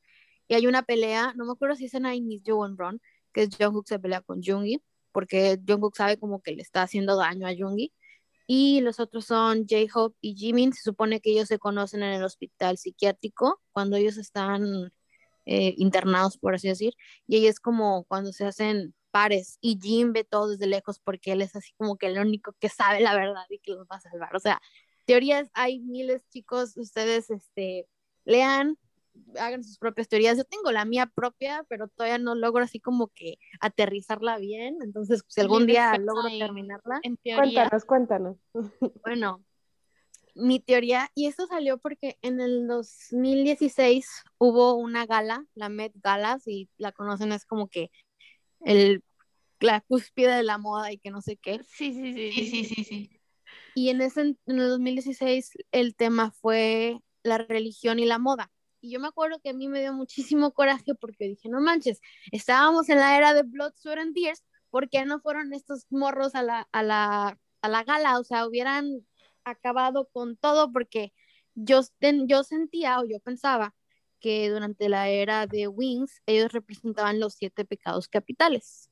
Y 0.47 0.53
hay 0.55 0.67
una 0.67 0.83
pelea, 0.83 1.33
no 1.35 1.45
me 1.45 1.53
acuerdo 1.53 1.75
si 1.75 1.85
es 1.85 1.93
en 1.93 2.05
I 2.05 2.21
Need 2.21 2.43
You 2.43 2.63
and 2.63 2.79
Run, 2.79 3.01
que 3.33 3.43
es 3.43 3.49
Jungkook 3.57 3.87
se 3.87 3.99
pelea 3.99 4.21
con 4.21 4.41
Jungi, 4.43 4.81
porque 5.11 5.59
Jungkook 5.67 5.95
sabe 5.95 6.17
como 6.17 6.41
que 6.41 6.53
le 6.53 6.61
está 6.61 6.83
haciendo 6.83 7.17
daño 7.17 7.47
a 7.47 7.55
Jungi. 7.57 7.93
Y 8.47 8.81
los 8.81 8.99
otros 8.99 9.25
son 9.25 9.65
J-Hope 9.67 10.17
y 10.21 10.35
Jimin. 10.35 10.73
Se 10.73 10.83
supone 10.83 11.19
que 11.19 11.31
ellos 11.31 11.47
se 11.47 11.59
conocen 11.59 12.03
en 12.03 12.13
el 12.13 12.23
hospital 12.23 12.77
psiquiátrico 12.77 13.61
cuando 13.71 13.97
ellos 13.97 14.17
están 14.17 14.91
eh, 15.45 15.73
internados, 15.77 16.37
por 16.37 16.55
así 16.55 16.67
decir. 16.67 16.93
Y 17.27 17.37
ahí 17.37 17.47
es 17.47 17.59
como 17.59 18.03
cuando 18.05 18.33
se 18.33 18.45
hacen 18.45 18.93
pares 19.11 19.57
y 19.61 19.79
Jim 19.81 20.11
ve 20.11 20.25
todo 20.25 20.49
desde 20.49 20.67
lejos 20.67 20.99
porque 20.99 21.31
él 21.31 21.41
es 21.41 21.55
así 21.55 21.71
como 21.77 21.97
que 21.97 22.07
el 22.07 22.19
único 22.19 22.53
que 22.59 22.67
sabe 22.67 22.99
la 22.99 23.15
verdad 23.15 23.45
y 23.49 23.59
que 23.59 23.71
los 23.71 23.87
va 23.87 23.95
a 23.97 24.01
salvar. 24.01 24.35
O 24.35 24.39
sea, 24.39 24.61
teorías 25.05 25.49
hay 25.53 25.79
miles, 25.79 26.21
chicos. 26.29 26.75
Ustedes 26.77 27.29
este, 27.29 27.87
lean, 28.25 28.77
hagan 29.39 29.63
sus 29.63 29.77
propias 29.77 30.07
teorías. 30.07 30.37
Yo 30.37 30.43
tengo 30.43 30.71
la 30.71 30.85
mía 30.85 31.11
propia, 31.13 31.65
pero 31.69 31.87
todavía 31.87 32.17
no 32.17 32.35
logro 32.35 32.63
así 32.63 32.79
como 32.79 33.07
que 33.09 33.37
aterrizarla 33.59 34.37
bien. 34.37 34.77
Entonces, 34.81 35.23
si 35.27 35.41
algún 35.41 35.65
día 35.65 35.97
logro 35.97 36.29
terminarla, 36.37 36.99
En 37.03 37.17
teoría, 37.17 37.69
Cuéntanos, 37.69 37.85
cuéntanos. 37.85 38.37
bueno, 39.03 39.43
mi 40.35 40.59
teoría, 40.59 41.09
y 41.15 41.27
esto 41.27 41.47
salió 41.47 41.77
porque 41.77 42.17
en 42.21 42.41
el 42.41 42.67
2016 42.67 44.07
hubo 44.37 44.75
una 44.75 45.05
gala, 45.05 45.45
la 45.53 45.69
Met 45.69 45.93
Gala, 45.95 46.39
si 46.39 46.69
la 46.77 46.91
conocen, 46.91 47.31
es 47.31 47.45
como 47.45 47.69
que 47.69 47.89
el, 48.61 49.03
la 49.59 49.81
cúspide 49.81 50.35
de 50.35 50.43
la 50.43 50.57
moda 50.57 50.91
y 50.91 50.97
que 50.97 51.11
no 51.11 51.21
sé 51.21 51.37
qué. 51.37 51.61
sí, 51.63 51.93
sí, 51.93 52.13
sí. 52.13 52.31
Sí, 52.31 52.49
sí, 52.49 52.65
sí, 52.65 52.83
sí. 52.83 53.21
Y 53.75 53.89
en 53.89 54.01
ese, 54.01 54.21
en 54.21 54.37
el 54.47 54.69
2016 54.69 55.51
el 55.71 55.95
tema 55.95 56.31
fue 56.31 56.99
la 57.23 57.37
religión 57.37 57.99
y 57.99 58.05
la 58.05 58.19
moda. 58.19 58.51
Y 58.85 58.91
yo 58.91 58.99
me 58.99 59.07
acuerdo 59.07 59.39
que 59.39 59.49
a 59.49 59.53
mí 59.53 59.67
me 59.67 59.81
dio 59.81 59.93
muchísimo 59.93 60.53
coraje 60.53 60.93
porque 60.93 61.27
dije, 61.27 61.49
no 61.49 61.59
manches, 61.59 62.01
estábamos 62.31 62.87
en 62.89 62.99
la 62.99 63.17
era 63.17 63.33
de 63.33 63.41
Blood, 63.41 63.73
Sweat 63.75 63.97
and 63.97 64.13
Tears, 64.13 64.43
¿por 64.69 64.89
qué 64.91 65.05
no 65.05 65.19
fueron 65.19 65.53
estos 65.53 65.87
morros 65.89 66.35
a 66.35 66.43
la, 66.43 66.69
a 66.71 66.83
la, 66.83 67.39
a 67.61 67.67
la 67.69 67.83
gala? 67.83 68.19
O 68.19 68.23
sea, 68.23 68.45
hubieran 68.45 69.03
acabado 69.43 70.07
con 70.13 70.37
todo 70.37 70.71
porque 70.71 71.13
yo, 71.55 71.81
yo 72.27 72.43
sentía 72.43 72.99
o 72.99 73.05
yo 73.05 73.19
pensaba 73.21 73.73
que 74.19 74.51
durante 74.51 74.87
la 74.87 75.09
era 75.09 75.47
de 75.47 75.67
Wings 75.67 76.21
ellos 76.27 76.51
representaban 76.51 77.19
los 77.19 77.33
siete 77.33 77.65
pecados 77.65 78.07
capitales 78.07 78.91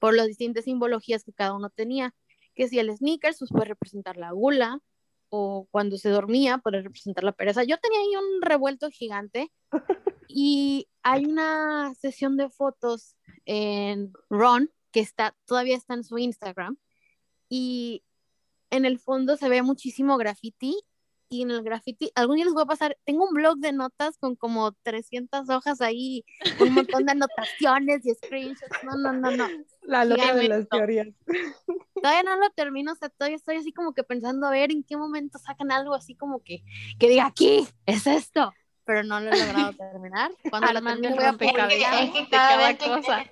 por 0.00 0.16
las 0.16 0.26
distintas 0.26 0.64
simbologías 0.64 1.22
que 1.22 1.32
cada 1.32 1.54
uno 1.54 1.70
tenía, 1.70 2.12
que 2.56 2.66
si 2.66 2.80
el 2.80 2.90
sneakers 2.96 3.38
pues 3.38 3.52
puede 3.52 3.66
representar 3.66 4.16
la 4.16 4.32
gula 4.32 4.80
o 5.28 5.66
cuando 5.70 5.98
se 5.98 6.10
dormía 6.10 6.58
puede 6.58 6.82
representar 6.82 7.24
la 7.24 7.32
pereza. 7.32 7.64
Yo 7.64 7.78
tenía 7.78 8.00
ahí 8.00 8.16
un 8.16 8.42
revuelto 8.42 8.90
gigante 8.90 9.52
y 10.28 10.88
hay 11.02 11.24
una 11.26 11.94
sesión 11.94 12.36
de 12.36 12.50
fotos 12.50 13.16
en 13.44 14.12
Ron 14.30 14.70
que 14.92 15.00
está 15.00 15.36
todavía 15.44 15.76
está 15.76 15.94
en 15.94 16.04
su 16.04 16.18
Instagram 16.18 16.78
y 17.48 18.02
en 18.70 18.84
el 18.84 18.98
fondo 18.98 19.36
se 19.36 19.48
ve 19.48 19.62
muchísimo 19.62 20.16
graffiti 20.16 20.76
y 21.28 21.42
en 21.42 21.50
el 21.50 21.62
graffiti, 21.62 22.10
algún 22.14 22.36
día 22.36 22.44
les 22.44 22.54
voy 22.54 22.62
a 22.62 22.66
pasar, 22.66 22.96
tengo 23.04 23.24
un 23.24 23.34
blog 23.34 23.58
de 23.58 23.72
notas 23.72 24.16
con 24.18 24.36
como 24.36 24.72
300 24.82 25.48
hojas 25.50 25.80
ahí, 25.80 26.24
un 26.60 26.74
montón 26.74 27.04
de 27.04 27.12
anotaciones 27.12 28.06
y 28.06 28.14
screenshots, 28.14 28.84
no, 28.84 28.96
no, 28.96 29.12
no, 29.12 29.30
no. 29.30 29.48
La 29.82 30.04
loca 30.04 30.34
de 30.34 30.48
las 30.48 30.68
teorías. 30.68 31.08
Todavía 31.94 32.22
no 32.22 32.36
lo 32.36 32.50
termino, 32.50 32.92
o 32.92 32.94
sea, 32.94 33.08
todavía 33.08 33.36
estoy 33.36 33.56
así 33.56 33.72
como 33.72 33.92
que 33.92 34.04
pensando 34.04 34.46
a 34.46 34.50
ver 34.50 34.70
en 34.70 34.84
qué 34.84 34.96
momento 34.96 35.38
sacan 35.38 35.72
algo 35.72 35.94
así 35.94 36.14
como 36.14 36.40
que, 36.42 36.62
que 36.98 37.08
diga, 37.08 37.26
aquí, 37.26 37.66
es 37.86 38.06
esto, 38.06 38.52
pero 38.84 39.02
no 39.02 39.20
lo 39.20 39.30
he 39.30 39.38
logrado 39.38 39.72
terminar. 39.92 40.30
Cuando 40.48 40.72
lo 40.72 40.82
termine 40.82 41.14
voy 41.14 41.24
a 41.24 41.36
cada, 42.30 42.56
vez 42.56 42.78
cosa. 42.78 43.24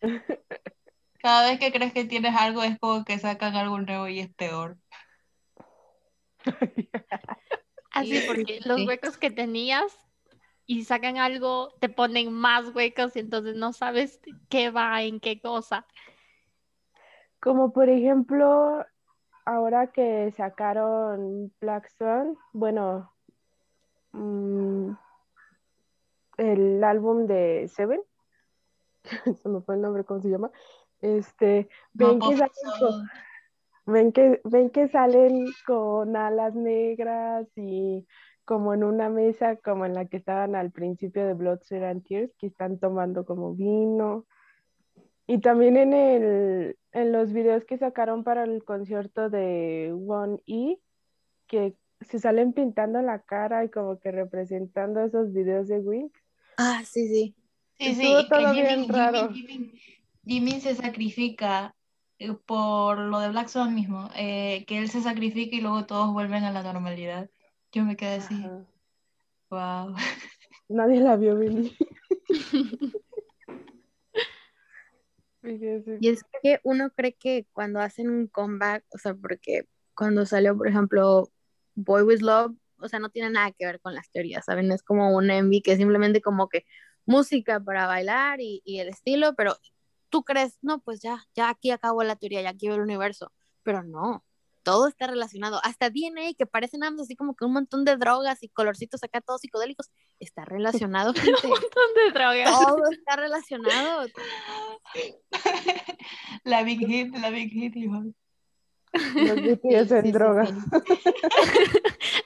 cada 1.18 1.50
vez 1.50 1.58
que 1.58 1.72
crees 1.72 1.92
que 1.92 2.04
tienes 2.04 2.34
algo 2.36 2.62
es 2.62 2.78
como 2.78 3.04
que 3.04 3.18
sacan 3.18 3.54
algo 3.54 3.78
nuevo 3.80 4.08
y 4.08 4.20
es 4.20 4.32
peor. 4.34 4.78
Así, 7.92 8.20
porque 8.26 8.60
los 8.64 8.86
huecos 8.86 9.16
que 9.16 9.30
tenías 9.30 9.96
y 10.66 10.84
sacan 10.84 11.16
algo, 11.16 11.72
te 11.80 11.88
ponen 11.88 12.32
más 12.32 12.74
huecos 12.74 13.16
y 13.16 13.20
entonces 13.20 13.56
no 13.56 13.72
sabes 13.72 14.20
qué 14.48 14.70
va 14.70 15.02
en 15.02 15.20
qué 15.20 15.40
cosa. 15.40 15.86
Como 17.40 17.72
por 17.72 17.88
ejemplo, 17.88 18.84
ahora 19.44 19.86
que 19.92 20.32
sacaron 20.32 21.52
Black 21.60 21.88
Swan, 21.96 22.36
bueno, 22.52 23.12
mm, 24.12 24.90
el 26.38 26.84
álbum 26.84 27.26
de 27.26 27.68
Seven, 27.68 28.00
se 29.42 29.48
me 29.48 29.60
fue 29.60 29.76
el 29.76 29.82
nombre, 29.82 30.04
¿cómo 30.04 30.20
se 30.20 30.28
llama? 30.28 30.50
Este, 31.00 31.68
ven 31.92 32.18
que 32.18 32.36
ven 33.86 34.12
que, 34.12 34.40
ven 34.44 34.70
que 34.70 34.88
salen 34.88 35.46
con 35.66 36.16
alas 36.16 36.54
negras 36.54 37.46
y 37.56 38.06
como 38.44 38.74
en 38.74 38.84
una 38.84 39.08
mesa 39.08 39.56
como 39.56 39.86
en 39.86 39.94
la 39.94 40.06
que 40.06 40.18
estaban 40.18 40.54
al 40.54 40.70
principio 40.70 41.26
de 41.26 41.34
Blood, 41.34 41.62
Sweat 41.62 41.82
and 41.84 42.06
Tears, 42.06 42.32
que 42.38 42.46
están 42.46 42.78
tomando 42.78 43.24
como 43.24 43.54
vino. 43.54 44.26
Y 45.26 45.38
también 45.38 45.76
en, 45.76 45.92
el, 45.92 46.78
en 46.92 47.12
los 47.12 47.32
videos 47.32 47.64
que 47.64 47.78
sacaron 47.78 48.22
para 48.22 48.44
el 48.44 48.62
concierto 48.64 49.28
de 49.30 49.92
One 49.92 50.38
E, 50.46 50.78
que 51.48 51.74
se 52.00 52.20
salen 52.20 52.52
pintando 52.52 53.02
la 53.02 53.20
cara 53.22 53.64
y 53.64 53.70
como 53.70 53.98
que 53.98 54.12
representando 54.12 55.00
esos 55.00 55.32
videos 55.32 55.66
de 55.66 55.80
Wink. 55.80 56.12
Ah, 56.56 56.82
sí, 56.84 57.08
sí. 57.08 57.34
Sí, 57.78 57.94
sí, 57.94 58.14
todo 58.28 58.52
bien 58.52 58.88
raro. 58.88 59.30
Jimmy 60.24 60.60
se 60.60 60.74
sacrifica 60.74 61.75
por 62.46 62.98
lo 62.98 63.20
de 63.20 63.28
Black 63.28 63.48
Swan 63.48 63.74
mismo, 63.74 64.10
eh, 64.16 64.64
que 64.66 64.78
él 64.78 64.88
se 64.88 65.02
sacrifica 65.02 65.54
y 65.56 65.60
luego 65.60 65.86
todos 65.86 66.12
vuelven 66.12 66.44
a 66.44 66.52
la 66.52 66.62
normalidad. 66.62 67.30
Yo 67.72 67.84
me 67.84 67.96
quedé 67.96 68.16
así. 68.16 68.42
Wow. 69.50 69.94
Nadie 70.68 71.00
la 71.00 71.16
vio 71.16 71.36
venir. 71.36 71.72
y 76.00 76.08
es 76.08 76.24
que 76.42 76.60
uno 76.64 76.90
cree 76.90 77.14
que 77.14 77.46
cuando 77.52 77.80
hacen 77.80 78.10
un 78.10 78.26
comeback, 78.26 78.84
o 78.92 78.98
sea, 78.98 79.14
porque 79.14 79.68
cuando 79.94 80.26
salió, 80.26 80.56
por 80.56 80.68
ejemplo, 80.68 81.30
Boy 81.74 82.02
With 82.02 82.20
Love, 82.20 82.56
o 82.78 82.88
sea, 82.88 82.98
no 82.98 83.10
tiene 83.10 83.30
nada 83.30 83.52
que 83.52 83.66
ver 83.66 83.80
con 83.80 83.94
las 83.94 84.10
teorías, 84.10 84.44
¿saben? 84.44 84.72
Es 84.72 84.82
como 84.82 85.14
un 85.14 85.30
envy 85.30 85.62
que 85.62 85.72
es 85.72 85.78
simplemente 85.78 86.20
como 86.20 86.48
que 86.48 86.64
música 87.04 87.60
para 87.60 87.86
bailar 87.86 88.40
y, 88.40 88.62
y 88.64 88.80
el 88.80 88.88
estilo, 88.88 89.34
pero 89.36 89.56
tú 90.16 90.24
crees, 90.24 90.56
no, 90.62 90.80
pues 90.80 91.00
ya, 91.02 91.22
ya 91.34 91.50
aquí 91.50 91.70
acabó 91.70 92.02
la 92.02 92.16
teoría, 92.16 92.40
ya 92.40 92.48
aquí 92.48 92.68
veo 92.68 92.76
el 92.76 92.82
universo, 92.82 93.30
pero 93.62 93.82
no, 93.82 94.24
todo 94.62 94.88
está 94.88 95.06
relacionado, 95.06 95.60
hasta 95.62 95.90
DNA, 95.90 96.32
que 96.38 96.46
parecen 96.46 96.84
ambos 96.84 97.02
así 97.02 97.16
como 97.16 97.36
que 97.36 97.44
un 97.44 97.52
montón 97.52 97.84
de 97.84 97.98
drogas 97.98 98.42
y 98.42 98.48
colorcitos 98.48 99.02
acá 99.04 99.20
todos 99.20 99.42
psicodélicos, 99.42 99.90
está 100.18 100.46
relacionado, 100.46 101.12
un 101.44 101.50
montón 101.50 101.94
de 101.96 102.12
drogas. 102.14 102.50
Todo 102.50 102.90
está 102.90 103.16
relacionado. 103.16 104.06
La 106.44 106.62
Big 106.62 106.78
Hit, 106.78 107.14
la 107.14 107.28
Big 107.28 107.50
Hit, 107.50 107.74
Los 107.74 108.14
BTS 109.42 109.92
en 109.92 110.12
drogas. 110.12 110.50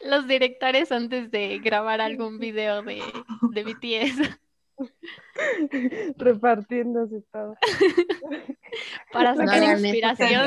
Los 0.05 0.29
directores 0.29 0.93
antes 0.93 1.33
de 1.33 1.59
grabar 1.59 2.01
algún 2.01 2.39
video 2.39 2.83
de, 2.83 3.03
de 3.51 3.65
BTS. 3.65 4.39
Repartiéndose 6.17 7.23
todo. 7.33 7.57
Para 9.13 9.35
sacar 9.35 9.79
inspiración. 9.79 10.47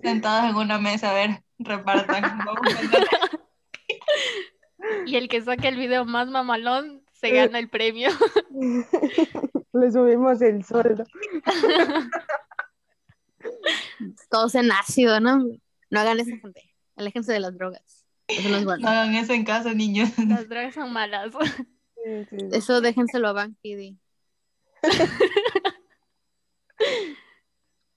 Sentados, 0.00 0.50
en 0.50 0.56
una 0.56 0.78
mesa, 0.78 1.10
a 1.10 1.14
ver, 1.14 1.42
repartan. 1.58 2.24
y 5.06 5.16
el 5.16 5.28
que 5.28 5.42
saque 5.42 5.68
el 5.68 5.76
video 5.76 6.04
más 6.04 6.28
mamalón 6.28 7.02
se 7.12 7.30
gana 7.30 7.58
el 7.58 7.68
premio. 7.68 8.10
Le 9.72 9.90
subimos 9.90 10.40
el 10.42 10.64
sueldo. 10.64 11.04
Todos 14.30 14.54
en 14.54 14.70
ácido, 14.70 15.20
¿no? 15.20 15.44
No 15.90 16.00
hagan 16.00 16.20
eso, 16.20 16.30
gente. 16.42 16.74
Aléjense 16.96 17.32
de 17.32 17.40
las 17.40 17.56
drogas. 17.56 18.04
Eso 18.28 18.48
no 18.48 18.56
es 18.56 18.64
bueno. 18.64 18.82
No 18.82 18.88
hagan 18.88 19.14
eso 19.14 19.32
en 19.32 19.44
casa, 19.44 19.72
niños. 19.72 20.10
Las 20.18 20.48
drogas 20.48 20.74
son 20.74 20.92
malas. 20.92 21.32
Eso 22.52 22.80
déjenselo 22.80 23.28
a 23.28 23.32
Bank 23.32 23.56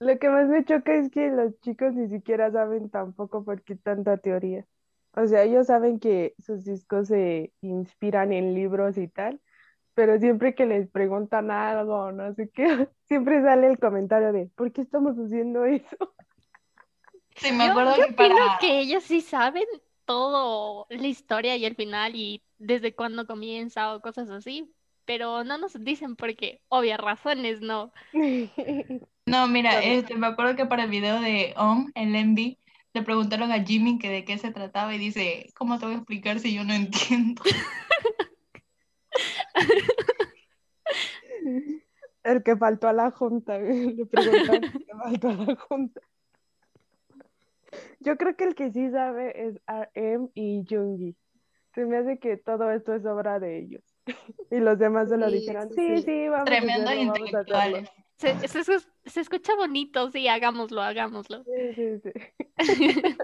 Lo 0.00 0.18
que 0.18 0.28
más 0.28 0.48
me 0.48 0.64
choca 0.64 0.94
es 0.94 1.10
que 1.10 1.28
los 1.28 1.60
chicos 1.60 1.94
ni 1.94 2.08
siquiera 2.08 2.50
saben 2.50 2.90
tampoco 2.90 3.44
por 3.44 3.62
qué 3.62 3.76
tanta 3.76 4.16
teoría. 4.16 4.66
O 5.14 5.26
sea, 5.26 5.42
ellos 5.42 5.66
saben 5.66 6.00
que 6.00 6.34
sus 6.38 6.64
discos 6.64 7.08
se 7.08 7.52
inspiran 7.60 8.32
en 8.32 8.54
libros 8.54 8.96
y 8.96 9.08
tal, 9.08 9.40
pero 9.94 10.18
siempre 10.18 10.54
que 10.54 10.66
les 10.66 10.88
preguntan 10.88 11.50
algo, 11.50 12.12
no 12.12 12.32
sé 12.34 12.48
qué, 12.48 12.64
siempre 13.08 13.42
sale 13.42 13.66
el 13.66 13.78
comentario 13.78 14.32
de, 14.32 14.46
¿por 14.54 14.72
qué 14.72 14.80
estamos 14.80 15.16
haciendo 15.16 15.64
eso? 15.66 16.14
Sí, 17.36 17.52
me 17.52 17.64
acuerdo 17.64 17.96
yo, 17.96 18.06
que 18.16 18.34
que 18.60 18.80
ellos 18.80 19.04
sí 19.04 19.20
saben 19.20 19.66
todo 20.04 20.86
la 20.88 21.06
historia 21.06 21.56
y 21.56 21.64
el 21.64 21.76
final 21.76 22.14
y 22.16 22.42
desde 22.60 22.94
cuándo 22.94 23.26
comienza 23.26 23.94
o 23.94 24.00
cosas 24.00 24.30
así, 24.30 24.72
pero 25.06 25.42
no 25.42 25.58
nos 25.58 25.82
dicen 25.82 26.14
por 26.14 26.36
qué, 26.36 26.60
obvias 26.68 27.00
razones, 27.00 27.60
no. 27.60 27.92
No, 29.26 29.46
mira, 29.46 29.84
este, 29.84 30.16
me 30.16 30.26
acuerdo 30.26 30.56
que 30.56 30.66
para 30.66 30.84
el 30.84 30.90
video 30.90 31.20
de 31.20 31.54
OM, 31.56 31.92
el 31.94 32.16
Envy, 32.16 32.58
le 32.94 33.02
preguntaron 33.02 33.52
a 33.52 33.62
Jimmy 33.62 33.98
que 33.98 34.10
de 34.10 34.24
qué 34.24 34.38
se 34.38 34.50
trataba 34.50 34.92
y 34.92 34.98
dice, 34.98 35.52
¿cómo 35.54 35.78
te 35.78 35.84
voy 35.84 35.94
a 35.94 35.98
explicar 35.98 36.40
si 36.40 36.52
yo 36.52 36.64
no 36.64 36.72
entiendo? 36.72 37.40
el 42.24 42.42
que 42.42 42.56
faltó 42.56 42.88
a 42.88 42.92
la 42.92 43.12
junta, 43.12 43.56
le 43.58 44.04
preguntaron 44.06 44.64
el 44.64 44.72
que 44.72 44.96
faltó 44.96 45.28
a 45.28 45.34
la 45.34 45.54
junta. 45.54 46.00
Yo 48.00 48.16
creo 48.16 48.34
que 48.34 48.44
el 48.44 48.56
que 48.56 48.72
sí 48.72 48.90
sabe 48.90 49.46
es 49.46 49.60
RM 49.68 50.30
y 50.34 50.64
Jungi 50.68 51.14
se 51.74 51.84
me 51.84 51.98
hace 51.98 52.18
que 52.18 52.36
todo 52.36 52.70
esto 52.70 52.94
es 52.94 53.04
obra 53.04 53.38
de 53.38 53.58
ellos. 53.58 53.82
y 54.50 54.58
los 54.58 54.78
demás 54.78 55.08
se 55.08 55.16
lo 55.16 55.30
dijeron, 55.30 55.70
sí, 55.74 55.98
sí, 56.02 56.28
vamos 56.28 56.46
Tremendos 56.46 56.90
a 56.90 56.94
intelectuales. 56.94 57.90
Se, 58.16 58.36
se, 58.48 59.20
escucha 59.20 59.54
bonito, 59.56 60.10
sí, 60.10 60.28
hagámoslo, 60.28 60.82
hagámoslo. 60.82 61.42
Sí, 61.44 61.74
sí, 61.74 62.00
sí. 62.00 62.12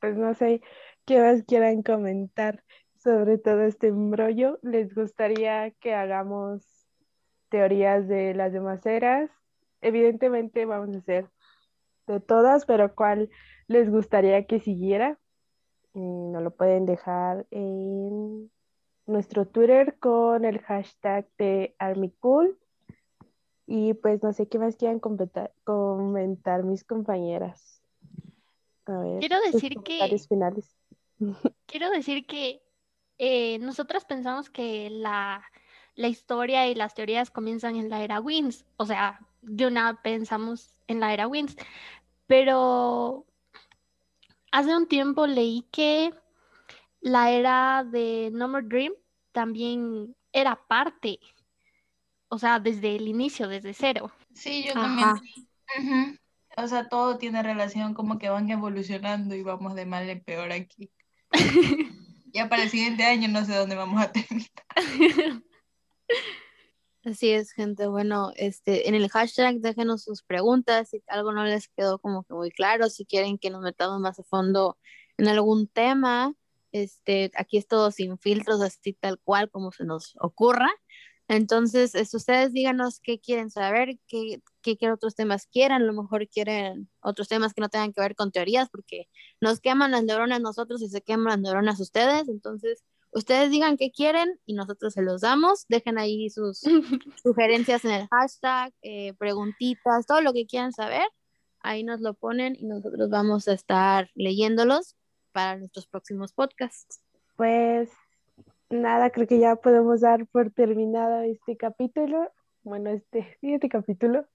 pues 0.00 0.16
no 0.16 0.34
sé 0.34 0.62
qué 1.04 1.18
más 1.18 1.42
quieran 1.42 1.82
comentar 1.82 2.62
sobre 2.96 3.38
todo 3.38 3.62
este 3.62 3.88
embrollo. 3.88 4.58
¿Les 4.62 4.94
gustaría 4.94 5.72
que 5.72 5.94
hagamos 5.94 6.62
teorías 7.48 8.06
de 8.06 8.34
las 8.34 8.52
demás 8.52 8.84
eras? 8.86 9.30
Evidentemente 9.80 10.64
vamos 10.64 10.94
a 10.94 10.98
hacer 10.98 11.28
de 12.06 12.20
todas, 12.20 12.66
pero 12.66 12.94
¿cuál 12.94 13.30
les 13.66 13.90
gustaría 13.90 14.44
que 14.46 14.60
siguiera? 14.60 15.18
Nos 15.94 16.42
lo 16.42 16.50
pueden 16.50 16.86
dejar 16.86 17.46
en 17.50 18.50
nuestro 19.06 19.46
Twitter 19.46 19.98
con 19.98 20.44
el 20.44 20.60
hashtag 20.60 21.26
de 21.38 21.74
ArmyCool. 21.78 22.58
Y 23.66 23.94
pues 23.94 24.22
no 24.22 24.32
sé 24.32 24.48
qué 24.48 24.58
más 24.58 24.76
quieran 24.76 24.98
comentar, 24.98 25.52
comentar 25.64 26.64
mis 26.64 26.82
compañeras. 26.84 27.82
A 28.86 28.98
ver, 28.98 29.20
Quiero 29.20 29.36
decir 29.52 29.76
que- 29.84 30.18
finales. 30.28 30.76
Quiero 31.66 31.90
decir 31.90 32.26
que 32.26 32.62
eh, 33.18 33.58
nosotros 33.58 34.04
pensamos 34.04 34.50
que 34.50 34.90
la, 34.90 35.44
la 35.94 36.08
historia 36.08 36.66
y 36.68 36.74
las 36.74 36.94
teorías 36.94 37.30
comienzan 37.30 37.76
en 37.76 37.90
la 37.90 38.02
era 38.02 38.20
Wins, 38.20 38.64
o 38.76 38.86
sea, 38.86 39.20
de 39.42 39.66
una 39.66 40.00
pensamos 40.02 40.78
en 40.88 40.98
la 41.00 41.12
era 41.12 41.28
Wins, 41.28 41.56
pero 42.26 43.24
hace 44.50 44.76
un 44.76 44.86
tiempo 44.86 45.26
leí 45.26 45.66
que 45.70 46.12
la 47.00 47.30
era 47.30 47.84
de 47.84 48.30
No 48.32 48.48
More 48.48 48.66
Dream 48.66 48.92
también 49.32 50.14
era 50.32 50.66
parte, 50.66 51.18
o 52.28 52.38
sea, 52.38 52.60
desde 52.60 52.96
el 52.96 53.08
inicio, 53.08 53.48
desde 53.48 53.74
cero. 53.74 54.10
Sí, 54.34 54.64
yo 54.64 54.72
Ajá. 54.72 54.82
también. 54.82 55.16
Ujú. 55.78 56.16
O 56.56 56.66
sea, 56.66 56.88
todo 56.88 57.16
tiene 57.18 57.42
relación, 57.42 57.94
como 57.94 58.18
que 58.18 58.28
van 58.28 58.50
evolucionando 58.50 59.34
y 59.34 59.42
vamos 59.42 59.74
de 59.74 59.86
mal 59.86 60.08
en 60.08 60.22
peor 60.22 60.52
aquí. 60.52 60.90
Ya 62.32 62.48
para 62.48 62.62
el 62.62 62.70
siguiente 62.70 63.02
año 63.04 63.26
no 63.26 63.44
sé 63.44 63.56
dónde 63.56 63.74
vamos 63.74 64.00
a 64.00 64.12
terminar. 64.12 64.48
Así 67.04 67.30
es, 67.30 67.52
gente. 67.52 67.86
Bueno, 67.86 68.32
este, 68.36 68.88
en 68.88 68.94
el 68.94 69.08
hashtag 69.08 69.60
déjenos 69.60 70.02
sus 70.04 70.22
preguntas 70.22 70.90
si 70.90 71.02
algo 71.06 71.32
no 71.32 71.44
les 71.44 71.68
quedó 71.68 71.98
como 71.98 72.24
que 72.24 72.34
muy 72.34 72.50
claro, 72.50 72.90
si 72.90 73.06
quieren 73.06 73.38
que 73.38 73.48
nos 73.48 73.62
metamos 73.62 74.00
más 74.00 74.18
a 74.18 74.22
fondo 74.24 74.78
en 75.16 75.28
algún 75.28 75.66
tema, 75.66 76.34
este, 76.72 77.30
aquí 77.36 77.56
es 77.58 77.66
todo 77.66 77.90
sin 77.90 78.18
filtros, 78.18 78.60
así 78.60 78.92
tal 78.92 79.18
cual 79.18 79.50
como 79.50 79.72
se 79.72 79.84
nos 79.84 80.14
ocurra. 80.20 80.68
Entonces, 81.28 81.94
es, 81.94 82.12
ustedes 82.14 82.52
díganos 82.52 83.00
qué 83.00 83.20
quieren 83.20 83.50
saber, 83.50 83.98
qué, 84.08 84.42
qué, 84.62 84.90
otros 84.90 85.14
temas 85.14 85.46
quieran, 85.46 85.82
a 85.82 85.84
lo 85.84 85.92
mejor 85.94 86.28
quieren 86.28 86.90
otros 87.00 87.28
temas 87.28 87.54
que 87.54 87.60
no 87.62 87.68
tengan 87.68 87.92
que 87.92 88.00
ver 88.00 88.16
con 88.16 88.32
teorías, 88.32 88.68
porque 88.68 89.08
nos 89.40 89.60
queman 89.60 89.92
las 89.92 90.04
neuronas 90.04 90.40
nosotros 90.40 90.82
y 90.82 90.88
se 90.88 91.02
queman 91.02 91.26
las 91.28 91.40
neuronas 91.40 91.80
ustedes, 91.80 92.28
entonces 92.28 92.84
ustedes 93.12 93.50
digan 93.50 93.76
qué 93.76 93.90
quieren 93.90 94.38
y 94.46 94.54
nosotros 94.54 94.94
se 94.94 95.02
los 95.02 95.20
damos, 95.20 95.66
dejen 95.68 95.98
ahí 95.98 96.30
sus 96.30 96.60
sugerencias 97.22 97.84
en 97.84 97.92
el 97.92 98.08
hashtag, 98.08 98.72
eh, 98.82 99.14
preguntitas, 99.14 100.06
todo 100.06 100.20
lo 100.20 100.32
que 100.32 100.46
quieran 100.46 100.72
saber, 100.72 101.06
ahí 101.60 101.84
nos 101.84 102.00
lo 102.00 102.14
ponen 102.14 102.56
y 102.56 102.66
nosotros 102.66 103.10
vamos 103.10 103.48
a 103.48 103.52
estar 103.52 104.10
leyéndolos 104.14 104.96
para 105.32 105.56
nuestros 105.58 105.86
próximos 105.86 106.32
podcasts. 106.32 107.02
Pues 107.36 107.90
nada, 108.68 109.10
creo 109.10 109.26
que 109.26 109.38
ya 109.38 109.56
podemos 109.56 110.00
dar 110.00 110.26
por 110.26 110.50
terminado 110.50 111.22
este 111.22 111.56
capítulo. 111.56 112.30
Bueno, 112.62 112.90
este, 112.90 113.38
este 113.42 113.68
capítulo. 113.68 114.26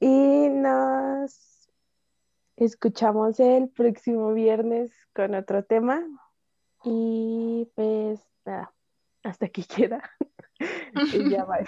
Y 0.00 0.48
nos 0.48 1.68
escuchamos 2.56 3.38
el 3.40 3.68
próximo 3.68 4.32
viernes 4.32 4.92
con 5.14 5.34
otro 5.34 5.64
tema. 5.64 6.04
Y 6.84 7.68
pues 7.74 8.20
nada, 8.44 8.72
hasta 9.22 9.46
aquí 9.46 9.64
queda. 9.76 10.10
y 11.12 11.30
ya 11.30 11.44
va. 11.44 11.58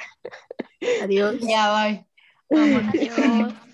Adiós. 1.03 1.37
Ya, 1.41 1.73
bye. 1.73 2.07
Vámonos. 2.51 2.95
Adiós. 2.95 3.55